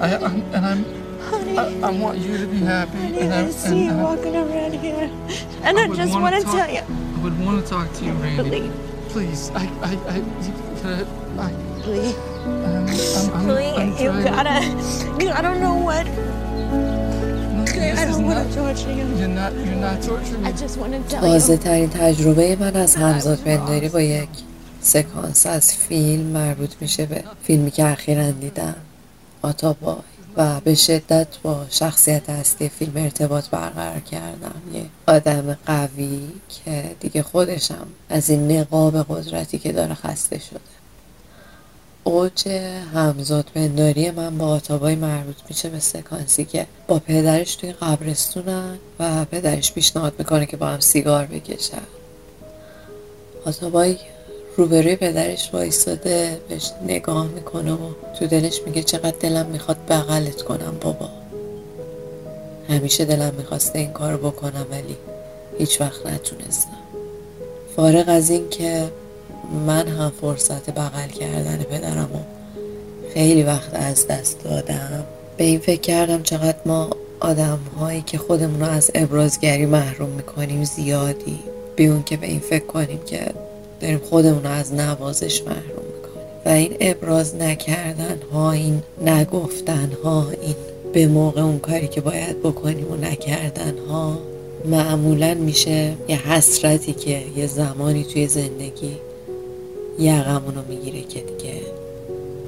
I, 0.00 0.16
I'm, 0.16 0.42
and 0.52 0.66
I'm. 0.66 0.84
Honey, 1.20 1.56
I, 1.56 1.88
I 1.88 1.90
want 1.92 2.18
you 2.18 2.36
to 2.36 2.46
be 2.48 2.58
happy. 2.58 2.98
honey, 2.98 3.20
and 3.20 3.32
I, 3.32 3.46
I, 3.46 3.50
see 3.50 3.84
you 3.84 3.92
I, 3.92 4.02
walking 4.02 4.34
around 4.34 4.72
here, 4.72 5.08
and 5.62 5.78
I, 5.78 5.86
would 5.86 5.96
just 5.96 6.14
wanna 6.14 6.40
talk- 6.40 6.52
tell 6.52 6.68
you. 6.68 6.80
I 6.80 7.20
would 7.22 7.38
want 7.38 7.64
to 7.64 7.70
talk 7.70 7.92
to 7.92 8.04
you, 8.04 8.12
Randy. 8.14 8.72
Please. 9.08 9.50
Please. 9.50 9.50
I. 9.50 9.66
I. 9.82 9.94
I. 10.08 10.16
You, 10.16 11.06
I, 11.38 11.46
I 11.46 11.52
Please, 11.82 12.16
I'm, 12.16 13.34
I'm, 13.34 13.34
I'm, 13.34 13.46
please, 13.46 14.02
you 14.02 14.08
gotta. 14.24 15.24
You, 15.24 15.30
I 15.30 15.40
don't 15.40 15.60
know 15.60 15.76
what. 15.76 17.09
تازه. 21.20 21.56
ترین 21.56 21.90
تجربه 21.90 22.56
من 22.56 22.76
از 22.76 22.94
همزاد 22.96 23.38
پنداری 23.38 23.88
با 23.88 24.00
یک 24.00 24.28
سکانس 24.80 25.46
از 25.46 25.74
فیلم 25.74 26.26
مربوط 26.26 26.70
میشه 26.80 27.06
به 27.06 27.24
فیلمی 27.42 27.70
که 27.70 27.86
اخیرا 27.86 28.30
دیدم 28.30 28.74
آتابای. 29.42 29.96
و 30.36 30.60
به 30.60 30.74
شدت 30.74 31.26
با 31.42 31.66
شخصیت 31.70 32.30
اصلی 32.30 32.68
فیلم 32.68 32.92
ارتباط 32.96 33.48
برقرار 33.48 34.00
کردم. 34.00 34.54
یه 34.74 34.84
آدم 35.06 35.58
قوی 35.66 36.28
که 36.48 36.96
دیگه 37.00 37.22
خودشم 37.22 37.86
از 38.08 38.30
این 38.30 38.52
نقاب 38.52 39.06
قدرتی 39.08 39.58
که 39.58 39.72
داره 39.72 39.94
خسته 39.94 40.38
شده. 40.38 40.79
اوج 42.10 42.48
همزاد 42.94 43.44
پنداری 43.54 44.10
من 44.10 44.38
با 44.38 44.46
آتابای 44.46 44.94
مربوط 44.94 45.36
میشه 45.48 45.68
به 45.68 45.78
سکانسی 45.78 46.44
که 46.44 46.66
با 46.88 46.98
پدرش 46.98 47.54
توی 47.54 47.72
قبرستونن 47.72 48.78
و 48.98 49.24
پدرش 49.24 49.72
پیشنهاد 49.72 50.12
می‌کنه 50.18 50.46
که 50.46 50.56
با 50.56 50.66
هم 50.66 50.80
سیگار 50.80 51.26
بکشن. 51.26 51.82
آتابای 53.46 53.96
روبروی 54.56 54.96
پدرش 54.96 55.50
وایستاده 55.52 56.40
بهش 56.48 56.70
نگاه 56.86 57.26
می‌کنه 57.26 57.72
و 57.72 57.92
تو 58.18 58.26
دلش 58.26 58.60
میگه 58.66 58.82
چقدر 58.82 59.16
دلم 59.20 59.46
می‌خواد 59.46 59.78
بغلت 59.88 60.42
کنم 60.42 60.76
بابا. 60.80 61.08
همیشه 62.68 63.04
دلم 63.04 63.34
می‌خواسته 63.38 63.78
این 63.78 63.92
کارو 63.92 64.30
بکنم 64.30 64.66
ولی 64.70 64.96
هیچ 65.58 65.80
وقت 65.80 66.06
نتونستم. 66.06 66.78
فارغ 67.76 68.04
از 68.08 68.30
این 68.30 68.48
که 68.48 68.88
من 69.66 69.88
هم 69.88 70.12
فرصت 70.20 70.70
بغل 70.70 71.08
کردن 71.08 71.56
پدرم 71.56 72.10
و 72.14 72.18
خیلی 73.14 73.42
وقت 73.42 73.70
از 73.74 74.06
دست 74.06 74.44
دادم. 74.44 75.04
به 75.36 75.44
این 75.44 75.58
فکر 75.58 75.80
کردم 75.80 76.22
چقدر 76.22 76.58
ما 76.66 76.90
آدم 77.20 77.58
هایی 77.80 78.02
که 78.02 78.18
خودمون 78.18 78.60
رو 78.60 78.66
از 78.66 78.90
ابرازگری 78.94 79.66
محروم 79.66 80.08
می‌کنیم 80.08 80.64
زیادی. 80.64 81.38
بی 81.76 81.86
اون 81.86 82.02
که 82.02 82.16
به 82.16 82.26
این 82.26 82.40
فکر 82.40 82.66
کنیم 82.66 83.00
که 83.06 83.26
داریم 83.80 83.98
خودمون 83.98 84.42
رو 84.42 84.50
از 84.50 84.74
نوازش 84.74 85.42
محروم 85.42 85.84
می‌کنیم. 85.96 86.26
و 86.46 86.48
این 86.48 86.76
ابراز 86.80 87.34
نکردن 87.34 88.18
ها 88.32 88.52
این 88.52 88.82
نگفتن 89.06 89.90
ها 90.04 90.26
این 90.42 90.54
به 90.92 91.06
موقع 91.06 91.42
اون 91.42 91.58
کاری 91.58 91.88
که 91.88 92.00
باید 92.00 92.40
بکنیم 92.42 92.92
و 92.92 92.96
نکردن 92.96 93.74
ها 93.88 94.18
معمولا 94.64 95.34
میشه 95.34 95.92
یه 96.08 96.32
حسرتی 96.32 96.92
که 96.92 97.22
یه 97.36 97.46
زمانی 97.46 98.04
توی 98.04 98.26
زندگی 98.26 98.96
یقمونو 99.98 100.60
می‌گیره 100.68 101.00
که 101.00 101.20
دیگه 101.20 101.60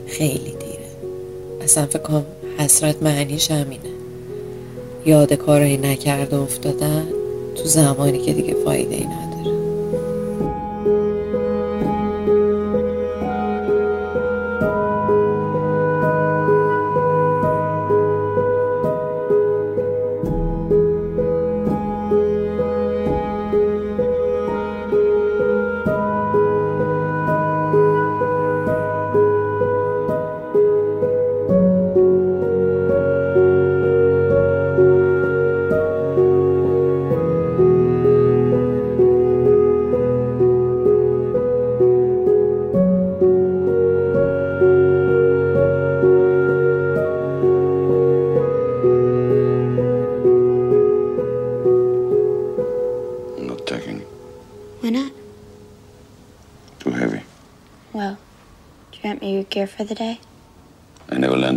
خیلی 0.07 0.51
دیره. 0.51 0.89
اصلا 1.61 1.87
فکر 1.87 1.99
کنم 1.99 2.25
حسرت 2.59 3.03
معنیش 3.03 3.51
همینه. 3.51 3.91
یاد 5.07 5.33
کارایی 5.33 5.77
نکرده 5.77 6.37
افتادن 6.37 7.07
تو 7.57 7.65
زمانی 7.65 8.19
که 8.19 8.33
دیگه 8.33 8.55
فایده 8.65 8.95
ای 8.95 9.07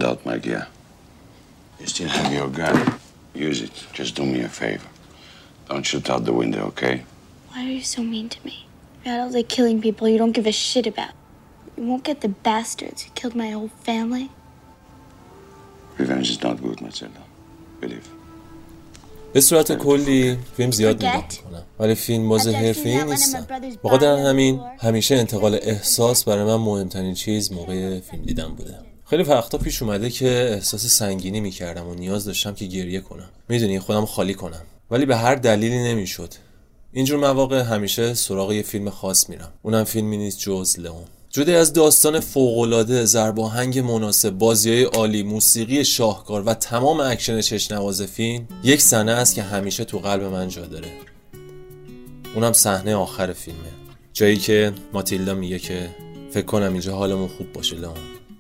out 0.04 0.24
my 0.26 0.38
gear. 0.38 0.66
You 1.78 1.87
still 1.87 2.09
have 2.09 2.33
your 2.33 2.48
gun. 2.48 3.00
Use 3.35 3.62
it. 3.62 3.72
Just 3.92 4.14
do 4.16 4.24
me 4.24 4.40
a 4.40 4.48
favor. 4.48 4.88
Don't 5.68 5.85
shoot 5.85 6.11
out 6.11 6.24
the 6.24 6.33
window, 6.33 6.66
okay? 6.66 7.04
Why 7.50 7.64
are 7.64 7.68
you 7.68 7.83
so 7.83 8.02
mean 8.02 8.28
to 8.28 8.38
me? 8.44 8.66
You're 9.04 9.20
out 9.20 9.33
there 9.33 9.42
killing 9.42 9.80
people 9.80 10.09
you 10.09 10.18
don't 10.18 10.33
give 10.33 10.46
a 10.46 10.52
shit 10.52 10.87
about. 10.87 11.12
You 11.76 11.85
won't 11.85 12.04
get 12.04 12.20
the 12.20 12.28
bastards 12.28 13.02
who 13.02 13.11
killed 13.14 13.35
my 13.35 13.50
whole 13.50 13.72
family. 13.88 14.30
Revenge 15.98 16.30
is 16.30 16.42
not 16.42 16.61
good, 16.62 16.80
Matilda. 16.80 17.22
Believe. 17.80 18.09
به 19.33 19.40
صورت 19.40 19.72
کلی 19.72 20.37
فیلم 20.56 20.70
زیاد 20.70 21.06
نگاه 21.06 21.24
میکنم 21.30 21.62
ولی 21.78 21.94
فیلم 21.94 22.28
باز 22.28 22.48
حرفه 22.48 22.88
ای 22.88 23.04
نیستم 23.04 23.46
بخاطر 23.85 24.06
همین 24.06 24.61
همیشه 24.78 25.16
انتقال 25.16 25.59
احساس 25.62 26.24
برای 26.24 26.44
من 26.44 26.56
مهمترین 26.56 27.14
چیز 27.14 27.52
موقع 27.52 28.00
فیلم 28.00 28.22
دیدن 28.22 28.48
بوده 28.48 28.78
خیلی 29.09 29.23
وقتا 29.23 29.57
پیش 29.57 29.81
اومده 29.81 30.09
که 30.09 30.49
احساس 30.53 30.85
سنگینی 30.85 31.39
می‌کردم 31.39 31.87
و 31.87 31.95
نیاز 31.95 32.25
داشتم 32.25 32.53
که 32.53 32.65
گریه 32.65 32.99
کنم. 32.99 33.29
می‌دونی 33.49 33.79
خودم 33.79 34.05
خالی 34.05 34.33
کنم. 34.33 34.61
ولی 34.91 35.05
به 35.05 35.17
هر 35.17 35.35
دلیلی 35.35 35.83
نمی‌شد. 35.83 36.33
اینجور 36.91 37.19
مواقع 37.19 37.61
همیشه 37.61 38.13
سراغ 38.13 38.51
یه 38.51 38.61
فیلم 38.61 38.89
خاص 38.89 39.29
میرم. 39.29 39.53
اونم 39.61 39.83
فیلمی 39.83 40.17
نیست 40.17 40.39
جز 40.39 40.79
لئون. 40.79 41.03
جدا 41.29 41.59
از 41.59 41.73
داستان 41.73 42.19
فوقالعاده 42.19 43.05
ضرباهنگ 43.05 43.79
مناسب 43.79 44.29
بازیای 44.29 44.83
عالی 44.83 45.23
موسیقی 45.23 45.85
شاهکار 45.85 46.43
و 46.45 46.53
تمام 46.53 46.99
اکشن 46.99 47.41
چشم‌نواز 47.41 48.01
فیلم 48.01 48.47
یک 48.63 48.81
صحنه 48.81 49.11
است 49.11 49.35
که 49.35 49.43
همیشه 49.43 49.83
تو 49.83 49.99
قلب 49.99 50.23
من 50.23 50.47
جا 50.47 50.65
داره. 50.65 50.91
اونم 52.35 52.53
صحنه 52.53 52.95
آخر 52.95 53.33
فیلمه. 53.33 53.59
جایی 54.13 54.37
که 54.37 54.73
ماتیلدا 54.93 55.33
میگه 55.33 55.59
که 55.59 55.89
فکر 56.31 56.45
کنم 56.45 56.71
اینجا 56.71 56.95
حالمون 56.95 57.27
خوب 57.27 57.53
باشه 57.53 57.75
لام 57.75 57.97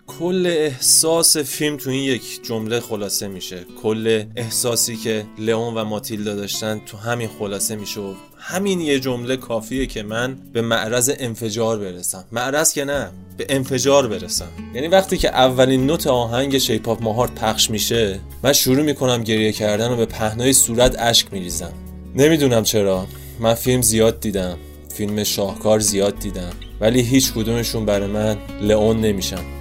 کل 0.07 0.47
احساس 0.47 1.37
فیلم 1.37 1.77
تو 1.77 1.89
این 1.89 2.03
یک 2.03 2.43
جمله 2.43 2.79
خلاصه 2.79 3.27
میشه. 3.27 3.65
کل 3.83 4.23
احساسی 4.35 4.95
که 4.95 5.25
لئون 5.39 5.73
و 5.73 5.83
ماتیلدا 5.85 6.35
داشتن 6.35 6.81
تو 6.85 6.97
همین 6.97 7.29
خلاصه 7.39 7.75
میشه 7.75 8.01
و 8.01 8.13
همین 8.37 8.81
یه 8.81 8.99
جمله 8.99 9.37
کافیه 9.37 9.85
که 9.85 10.03
من 10.03 10.37
به 10.53 10.61
معرض 10.61 11.11
انفجار 11.19 11.79
برسم. 11.79 12.25
معرض 12.31 12.73
که 12.73 12.85
نه 12.85 13.09
به 13.37 13.45
انفجار 13.49 14.07
برسم. 14.07 14.47
یعنی 14.75 14.87
وقتی 14.87 15.17
که 15.17 15.29
اولین 15.29 15.85
نوت 15.85 16.07
آهنگ 16.07 16.57
شیپاپ 16.57 17.01
ماهارت 17.01 17.35
پخش 17.35 17.69
میشه 17.69 18.19
من 18.43 18.53
شروع 18.53 18.83
می‌کنم 18.83 19.23
گریه 19.23 19.51
کردن 19.51 19.91
و 19.91 19.95
به 19.95 20.05
پهنای 20.05 20.53
صورت 20.53 20.95
اشک 20.99 21.33
میریزم. 21.33 21.73
نمی‌دونم 22.15 22.63
چرا. 22.63 23.07
من 23.39 23.53
فیلم 23.53 23.81
زیاد 23.81 24.19
دیدم. 24.19 24.57
فیلم 24.89 25.23
شاهکار 25.23 25.79
زیاد 25.79 26.19
دیدم. 26.19 26.53
ولی 26.81 27.01
هیچ 27.01 27.33
کدومشون 27.33 27.85
برای 27.85 28.07
من 28.07 28.37
لئون 28.61 29.01
نمیشم 29.01 29.54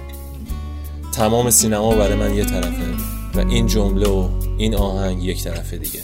تمام 1.15 1.49
سینما 1.49 1.95
برای 1.95 2.15
من 2.15 2.35
یه 2.35 2.45
طرفه 2.45 2.93
و 3.35 3.39
این 3.39 3.67
جمله 3.67 4.07
و 4.07 4.29
این 4.57 4.75
آهنگ 4.75 5.23
یک 5.23 5.43
طرفه 5.43 5.77
دیگه. 5.77 5.99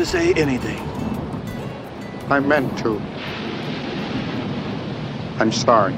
To 0.00 0.06
say 0.06 0.32
anything. 0.32 0.78
I 2.30 2.40
meant 2.40 2.78
to. 2.78 2.98
I'm 5.38 5.52
sorry. 5.52 5.92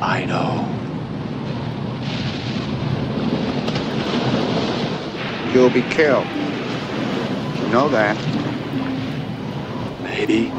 I 0.00 0.24
know. 0.24 0.64
You'll 5.52 5.68
be 5.68 5.82
killed. 5.82 6.26
You 7.60 7.68
know 7.72 7.90
that. 7.90 8.16
Maybe. 10.02 10.50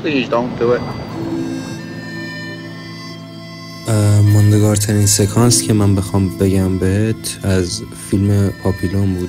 Please 0.00 0.28
don't 0.28 0.56
do 0.60 0.74
it. 0.74 0.97
ماندگارترین 4.48 5.06
سکانس 5.06 5.62
که 5.62 5.72
من 5.72 5.94
بخوام 5.94 6.38
بگم 6.38 6.78
بهت 6.78 7.38
از 7.42 7.82
فیلم 8.10 8.50
پاپیلون 8.62 9.14
بود. 9.14 9.28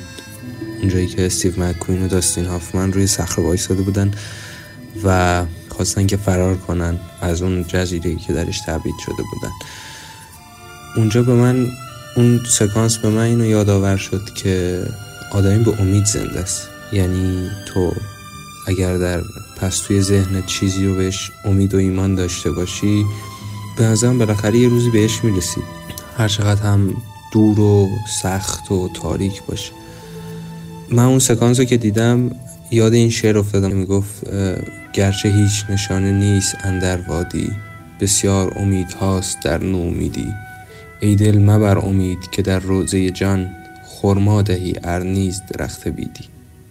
اونجایی 0.79 1.07
که 1.07 1.25
استیو 1.25 1.63
مکوین 1.63 2.05
و 2.05 2.07
داستین 2.07 2.45
هافمن 2.45 2.93
روی 2.93 3.07
صخره 3.07 3.45
وایساده 3.45 3.81
بودن 3.81 4.11
و 5.03 5.45
خواستن 5.69 6.07
که 6.07 6.17
فرار 6.17 6.55
کنن 6.55 6.99
از 7.21 7.41
اون 7.41 7.65
جزیره 7.67 8.15
که 8.15 8.33
درش 8.33 8.61
تبعید 8.61 8.95
شده 9.05 9.23
بودن. 9.31 9.51
اونجا 10.95 11.23
به 11.23 11.33
من 11.33 11.67
اون 12.15 12.39
سکانس 12.49 12.97
به 12.97 13.09
من 13.09 13.23
اینو 13.23 13.45
یادآور 13.45 13.97
شد 13.97 14.29
که 14.35 14.83
آدمی 15.31 15.63
به 15.63 15.81
امید 15.81 16.05
زنده 16.05 16.39
است. 16.39 16.67
یعنی 16.93 17.49
تو 17.65 17.93
اگر 18.67 18.97
در 18.97 19.21
پستوی 19.57 20.01
ذهنت 20.01 20.45
چیزی 20.45 20.85
رو 20.85 20.95
بهش 20.95 21.31
امید 21.45 21.73
و 21.73 21.77
ایمان 21.77 22.15
داشته 22.15 22.51
باشی 22.51 23.05
به 23.79 23.85
نظرم 23.85 24.17
بالاخره 24.17 24.59
یه 24.59 24.67
روزی 24.67 24.89
بهش 24.89 25.23
می‌رسی 25.23 25.61
هر 26.17 26.27
چقدر 26.27 26.61
هم 26.61 26.93
دور 27.31 27.59
و 27.59 27.89
سخت 28.21 28.71
و 28.71 28.89
تاریک 28.93 29.43
باشه. 29.43 29.71
من 30.91 31.03
اون 31.03 31.19
سکانس 31.19 31.59
رو 31.59 31.65
که 31.65 31.77
دیدم 31.77 32.31
یاد 32.71 32.93
این 32.93 33.09
شعر 33.09 33.37
افتادم. 33.37 33.71
می‌گفت 33.71 34.27
گرچه 34.93 35.29
هیچ 35.29 35.65
نشانه 35.69 36.11
نیست 36.11 36.55
اندر 36.63 36.99
وادی 37.07 37.51
بسیار 37.99 38.53
امید 38.57 38.91
هاست 38.91 39.37
در 39.43 39.63
نومیدی. 39.63 40.27
ای 40.99 41.15
دل 41.15 41.37
مبر 41.37 41.77
امید 41.77 42.29
که 42.31 42.41
در 42.41 42.59
روزه 42.59 43.09
جان 43.09 43.49
خرما 43.85 44.41
دهی 44.41 44.75
ارنیز 44.83 45.41
درخت 45.53 45.87
بیدی. 45.87 46.25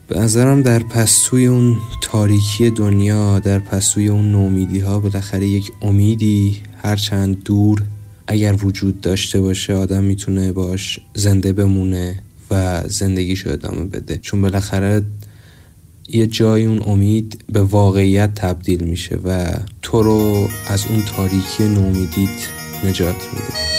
به 0.09 0.19
نظرم 0.19 0.63
در 0.63 0.79
پستوی 0.79 1.47
اون 1.47 1.77
تاریکی 2.03 2.71
دنیا 2.71 3.39
در 3.39 3.59
پستوی 3.59 4.09
اون 4.09 4.33
نومیدی 4.33 4.81
ها 4.81 5.01
بالاخره 5.01 5.47
یک 5.47 5.73
امیدی 5.83 6.63
هرچند 6.83 7.43
دور 7.45 7.83
اگر 8.26 8.64
وجود 8.64 9.01
داشته 9.01 9.41
باشه 9.41 9.74
آدم 9.74 10.05
می‌تونه 10.05 10.53
باش 10.53 11.01
زنده 11.14 11.53
بمونه 11.53 12.18
و 12.51 12.83
زندگیشو 12.89 13.51
ادامه 13.51 13.85
بده. 13.85 14.18
چون 14.18 14.43
بالاخره 14.43 15.03
یه 16.09 16.26
جای 16.26 16.64
اون 16.64 16.83
امید 16.87 17.45
به 17.53 17.62
واقعیت 17.62 18.35
تبدیل 18.35 18.85
میشه 18.85 19.18
و 19.24 19.55
تو 19.83 20.03
رو 20.03 20.49
از 20.68 20.85
اون 20.91 21.03
تاریکی 21.03 21.64
نومیدیت 21.64 22.49
نجات 22.85 23.16
میده. 23.33 23.78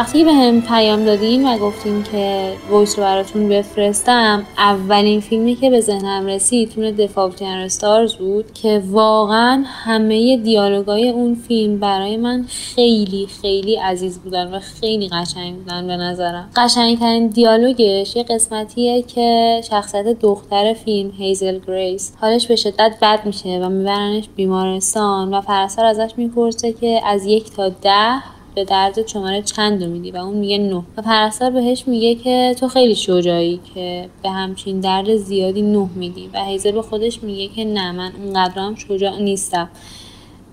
وقتی 0.00 0.24
به 0.24 0.32
هم 0.32 0.62
پیام 0.62 1.04
دادیم 1.04 1.46
و 1.46 1.58
گفتیم 1.58 2.02
که 2.02 2.52
voice 2.70 2.98
رو 2.98 3.04
براتون 3.04 3.48
بفرستم 3.48 4.46
اولین 4.58 5.20
فیلمی 5.20 5.54
که 5.54 5.70
به 5.70 5.80
ذهنم 5.80 6.26
رسید 6.26 6.70
فیلم 6.70 6.90
The 6.90 7.06
Fault 7.06 7.32
in 7.42 7.56
Our 7.56 7.78
Stars 7.78 8.14
بود 8.14 8.54
که 8.54 8.82
واقعا 8.86 9.64
همه 9.66 10.36
دیالوگای 10.36 11.08
اون 11.08 11.34
فیلم 11.34 11.80
برای 11.80 12.16
من 12.16 12.44
خیلی 12.48 13.26
خیلی 13.42 13.76
عزیز 13.76 14.18
بودن 14.18 14.54
و 14.54 14.58
خیلی 14.58 15.08
قشنگ 15.08 15.56
بودن 15.56 15.86
به 15.86 15.96
نظرم. 15.96 16.50
قشنگترین 16.56 17.26
دیالوگش 17.26 18.16
یه 18.16 18.22
قسمتیه 18.22 19.02
که 19.02 19.60
شخصیت 19.70 20.06
دختر 20.06 20.74
فیلم 20.74 21.10
هیزل 21.18 21.58
گریس 21.66 22.12
حالش 22.20 22.46
به 22.46 22.56
شدت 22.56 22.92
بد 23.02 23.26
میشه 23.26 23.48
و 23.48 23.68
میبرنش 23.68 24.28
بیمارستان 24.36 25.34
و 25.34 25.40
پرستار 25.40 25.84
ازش 25.84 26.10
می‌پرسه 26.16 26.72
که 26.72 27.00
از 27.06 27.26
یک 27.26 27.50
تا 27.50 27.68
ده 27.68 28.39
به 28.54 28.64
درد 28.64 29.06
شماره 29.06 29.42
چند 29.42 29.84
میدی 29.84 30.10
و 30.10 30.16
اون 30.16 30.36
میگه 30.36 30.58
نه. 30.58 30.82
و 30.96 31.02
پرستار 31.02 31.50
بهش 31.50 31.88
میگه 31.88 32.14
که 32.14 32.56
تو 32.60 32.68
خیلی 32.68 32.94
شجاعی 32.94 33.60
که 33.74 34.08
به 34.22 34.30
همچین 34.30 34.80
درد 34.80 35.16
زیادی 35.16 35.62
نه 35.62 35.88
میدی. 35.94 36.30
و 36.34 36.44
هیزل 36.44 36.72
به 36.72 36.82
خودش 36.82 37.22
میگه 37.22 37.54
که 37.54 37.64
نه 37.64 37.92
من 37.92 38.12
اونقدر 38.22 38.58
هم 38.58 38.74
شجاع 38.74 39.18
نیستم. 39.18 39.68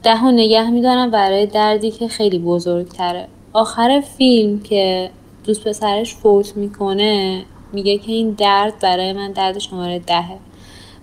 ده 0.04 0.24
و 0.24 0.32
نگه 0.32 0.70
میدارم 0.70 1.12
برای 1.12 1.45
دردی 1.45 1.91
که 1.91 2.08
خیلی 2.08 2.39
بزرگتره. 2.39 3.28
آخر 3.54 4.02
فیلم 4.18 4.60
که 4.60 5.10
دوست 5.45 5.68
پسرش 5.68 6.16
فوت 6.16 6.58
می‌کنه 6.58 7.43
میگه 7.74 7.98
که 7.98 8.12
این 8.12 8.32
درد 8.32 8.80
برای 8.80 9.14
من 9.14 9.32
درد 9.32 9.58
شماره 9.58 10.00
دهه. 10.00 10.38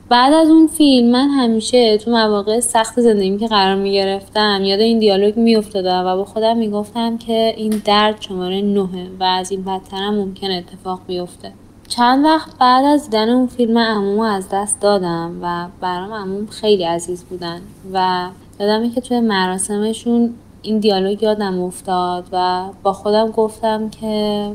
بعد 0.09 0.33
از 0.33 0.49
اون 0.49 0.67
فیلم 0.67 1.11
من 1.11 1.29
همیشه 1.29 1.99
تو 1.99 2.11
مواقع 2.11 2.61
سخت 2.61 3.01
زندگی 3.01 3.39
که 3.39 3.47
قرار 3.47 3.75
می 3.75 3.93
گرفتم 3.93 4.65
یاد 4.65 4.81
این 4.81 4.99
دیالوگ 4.99 5.37
می 5.37 5.57
افتادم 5.57 6.07
و 6.07 6.17
با 6.17 6.25
خودم 6.25 6.57
می 6.57 6.71
گفتم 6.71 7.19
که 7.19 7.55
این 7.57 7.83
درد 7.85 8.21
شماره 8.21 8.61
نهه 8.61 9.09
و 9.21 9.25
از 9.25 9.51
این 9.51 9.65
بدترم 9.65 10.15
ممکن 10.15 10.51
اتفاق 10.51 11.01
بیفته. 11.07 11.53
چند 11.89 12.25
وقت 12.25 12.59
بعد 12.59 12.85
از 12.85 13.05
دیدن 13.05 13.29
اون 13.29 13.47
فیلم 13.47 13.79
عمومو 13.79 14.23
از 14.23 14.49
دست 14.53 14.81
دادم 14.81 15.39
و 15.43 15.67
برام 15.81 16.13
عموم 16.13 16.47
خیلی 16.47 16.85
عزیز 16.85 17.25
بودن 17.25 17.61
و 17.93 18.29
یادمه 18.61 18.91
که 18.91 19.01
توی 19.01 19.21
مراسمشون 19.21 20.35
این 20.63 20.79
دیالوگ 20.79 21.23
یادم 21.23 21.61
افتاد 21.61 22.25
و 22.33 22.65
با 22.83 22.93
خودم 22.93 23.31
گفتم 23.31 23.91
که 23.91 24.51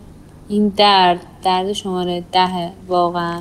این 0.50 0.68
درد 0.68 1.20
درد 1.43 1.74
شماره 1.74 2.24
دهه 2.32 2.72
واقعا. 2.88 3.39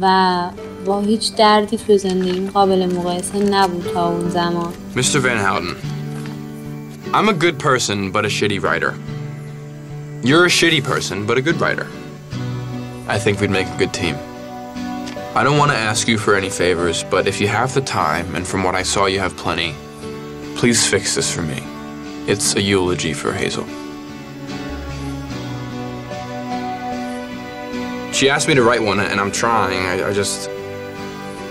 و 0.00 0.48
با 0.86 1.00
هیچ 1.00 1.34
دردی 1.34 1.76
تو 1.76 1.98
زندگیم 1.98 2.50
قابل 2.50 2.86
مقایسه 2.86 3.38
نبود 3.38 3.90
تا 3.94 4.08
اون 4.08 4.30
زمان 4.30 4.72
Mr. 4.96 5.16
Van 5.16 5.38
Houten 5.38 5.76
I'm 7.14 7.28
a 7.28 7.32
good 7.44 7.58
person 7.58 8.10
but 8.10 8.24
a 8.24 8.28
shitty 8.28 8.60
writer 8.62 8.92
You're 10.28 10.44
a 10.44 10.54
shitty 10.58 10.82
person 10.92 11.26
but 11.26 11.36
a 11.38 11.42
good 11.42 11.60
writer 11.60 11.86
I 13.14 13.18
think 13.18 13.40
we'd 13.40 13.50
make 13.58 13.68
a 13.68 13.78
good 13.82 13.92
team 14.02 14.16
I 15.38 15.42
don't 15.44 15.58
want 15.62 15.70
to 15.72 15.78
ask 15.90 16.02
you 16.08 16.18
for 16.24 16.32
any 16.40 16.50
favors 16.62 16.98
but 17.14 17.22
if 17.32 17.36
you 17.40 17.48
have 17.48 17.70
the 17.78 17.84
time 18.02 18.26
and 18.36 18.44
from 18.50 18.60
what 18.66 18.74
I 18.74 18.84
saw 18.92 19.02
you 19.14 19.20
have 19.26 19.34
plenty 19.44 19.70
please 20.60 20.80
fix 20.92 21.04
this 21.16 21.28
for 21.34 21.42
me 21.52 21.60
It's 22.32 22.48
a 22.60 22.62
eulogy 22.72 23.12
for 23.12 23.32
Hazel 23.32 23.66
She 28.19 28.29
asked 28.29 28.49
me 28.49 28.55
to 28.55 28.63
write 28.63 28.83
one, 28.83 28.99
and 28.99 29.17
I'm 29.17 29.31
trying. 29.31 29.85
I, 29.85 30.09
I 30.09 30.11
just. 30.11 30.49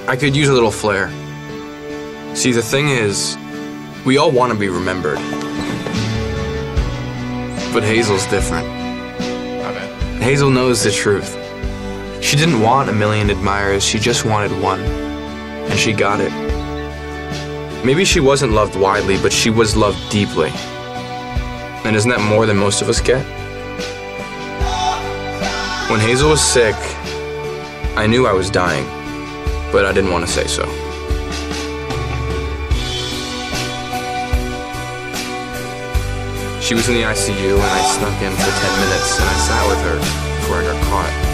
I 0.06 0.16
could 0.16 0.36
use 0.36 0.50
a 0.50 0.52
little 0.52 0.70
flair. 0.70 1.08
See, 2.36 2.52
the 2.52 2.60
thing 2.60 2.90
is, 2.90 3.38
we 4.04 4.18
all 4.18 4.30
want 4.30 4.52
to 4.52 4.58
be 4.58 4.68
remembered. 4.68 5.16
But 7.72 7.84
Hazel's 7.84 8.26
different. 8.26 8.68
Hazel 10.20 10.50
knows 10.50 10.84
the 10.84 10.90
truth. 10.90 11.32
She 12.22 12.36
didn't 12.36 12.60
want 12.60 12.90
a 12.90 12.92
million 12.92 13.30
admirers, 13.30 13.82
she 13.82 13.98
just 13.98 14.26
wanted 14.26 14.52
one. 14.60 14.80
And 14.80 15.78
she 15.78 15.94
got 15.94 16.20
it. 16.20 16.32
Maybe 17.82 18.04
she 18.04 18.20
wasn't 18.20 18.52
loved 18.52 18.76
widely, 18.76 19.16
but 19.22 19.32
she 19.32 19.48
was 19.48 19.74
loved 19.74 20.10
deeply. 20.10 20.50
And 21.86 21.96
isn't 21.96 22.10
that 22.10 22.20
more 22.20 22.44
than 22.44 22.58
most 22.58 22.82
of 22.82 22.90
us 22.90 23.00
get? 23.00 23.37
When 25.90 26.00
Hazel 26.00 26.28
was 26.28 26.42
sick, 26.42 26.76
I 27.96 28.06
knew 28.06 28.26
I 28.26 28.34
was 28.34 28.50
dying, 28.50 28.84
but 29.72 29.86
I 29.86 29.92
didn't 29.94 30.10
want 30.10 30.26
to 30.26 30.30
say 30.30 30.46
so. 30.46 30.64
She 36.60 36.74
was 36.74 36.86
in 36.90 36.94
the 36.94 37.04
ICU, 37.04 37.54
and 37.54 37.62
I 37.62 37.82
snuck 37.96 38.20
in 38.20 38.32
for 38.32 38.52
10 38.52 38.80
minutes 38.84 39.18
and 39.18 39.30
I 39.30 39.36
sat 39.48 39.68
with 39.68 39.80
her 39.88 39.96
before 40.40 40.56
I 40.58 40.64
got 40.64 40.84
caught. 40.88 41.27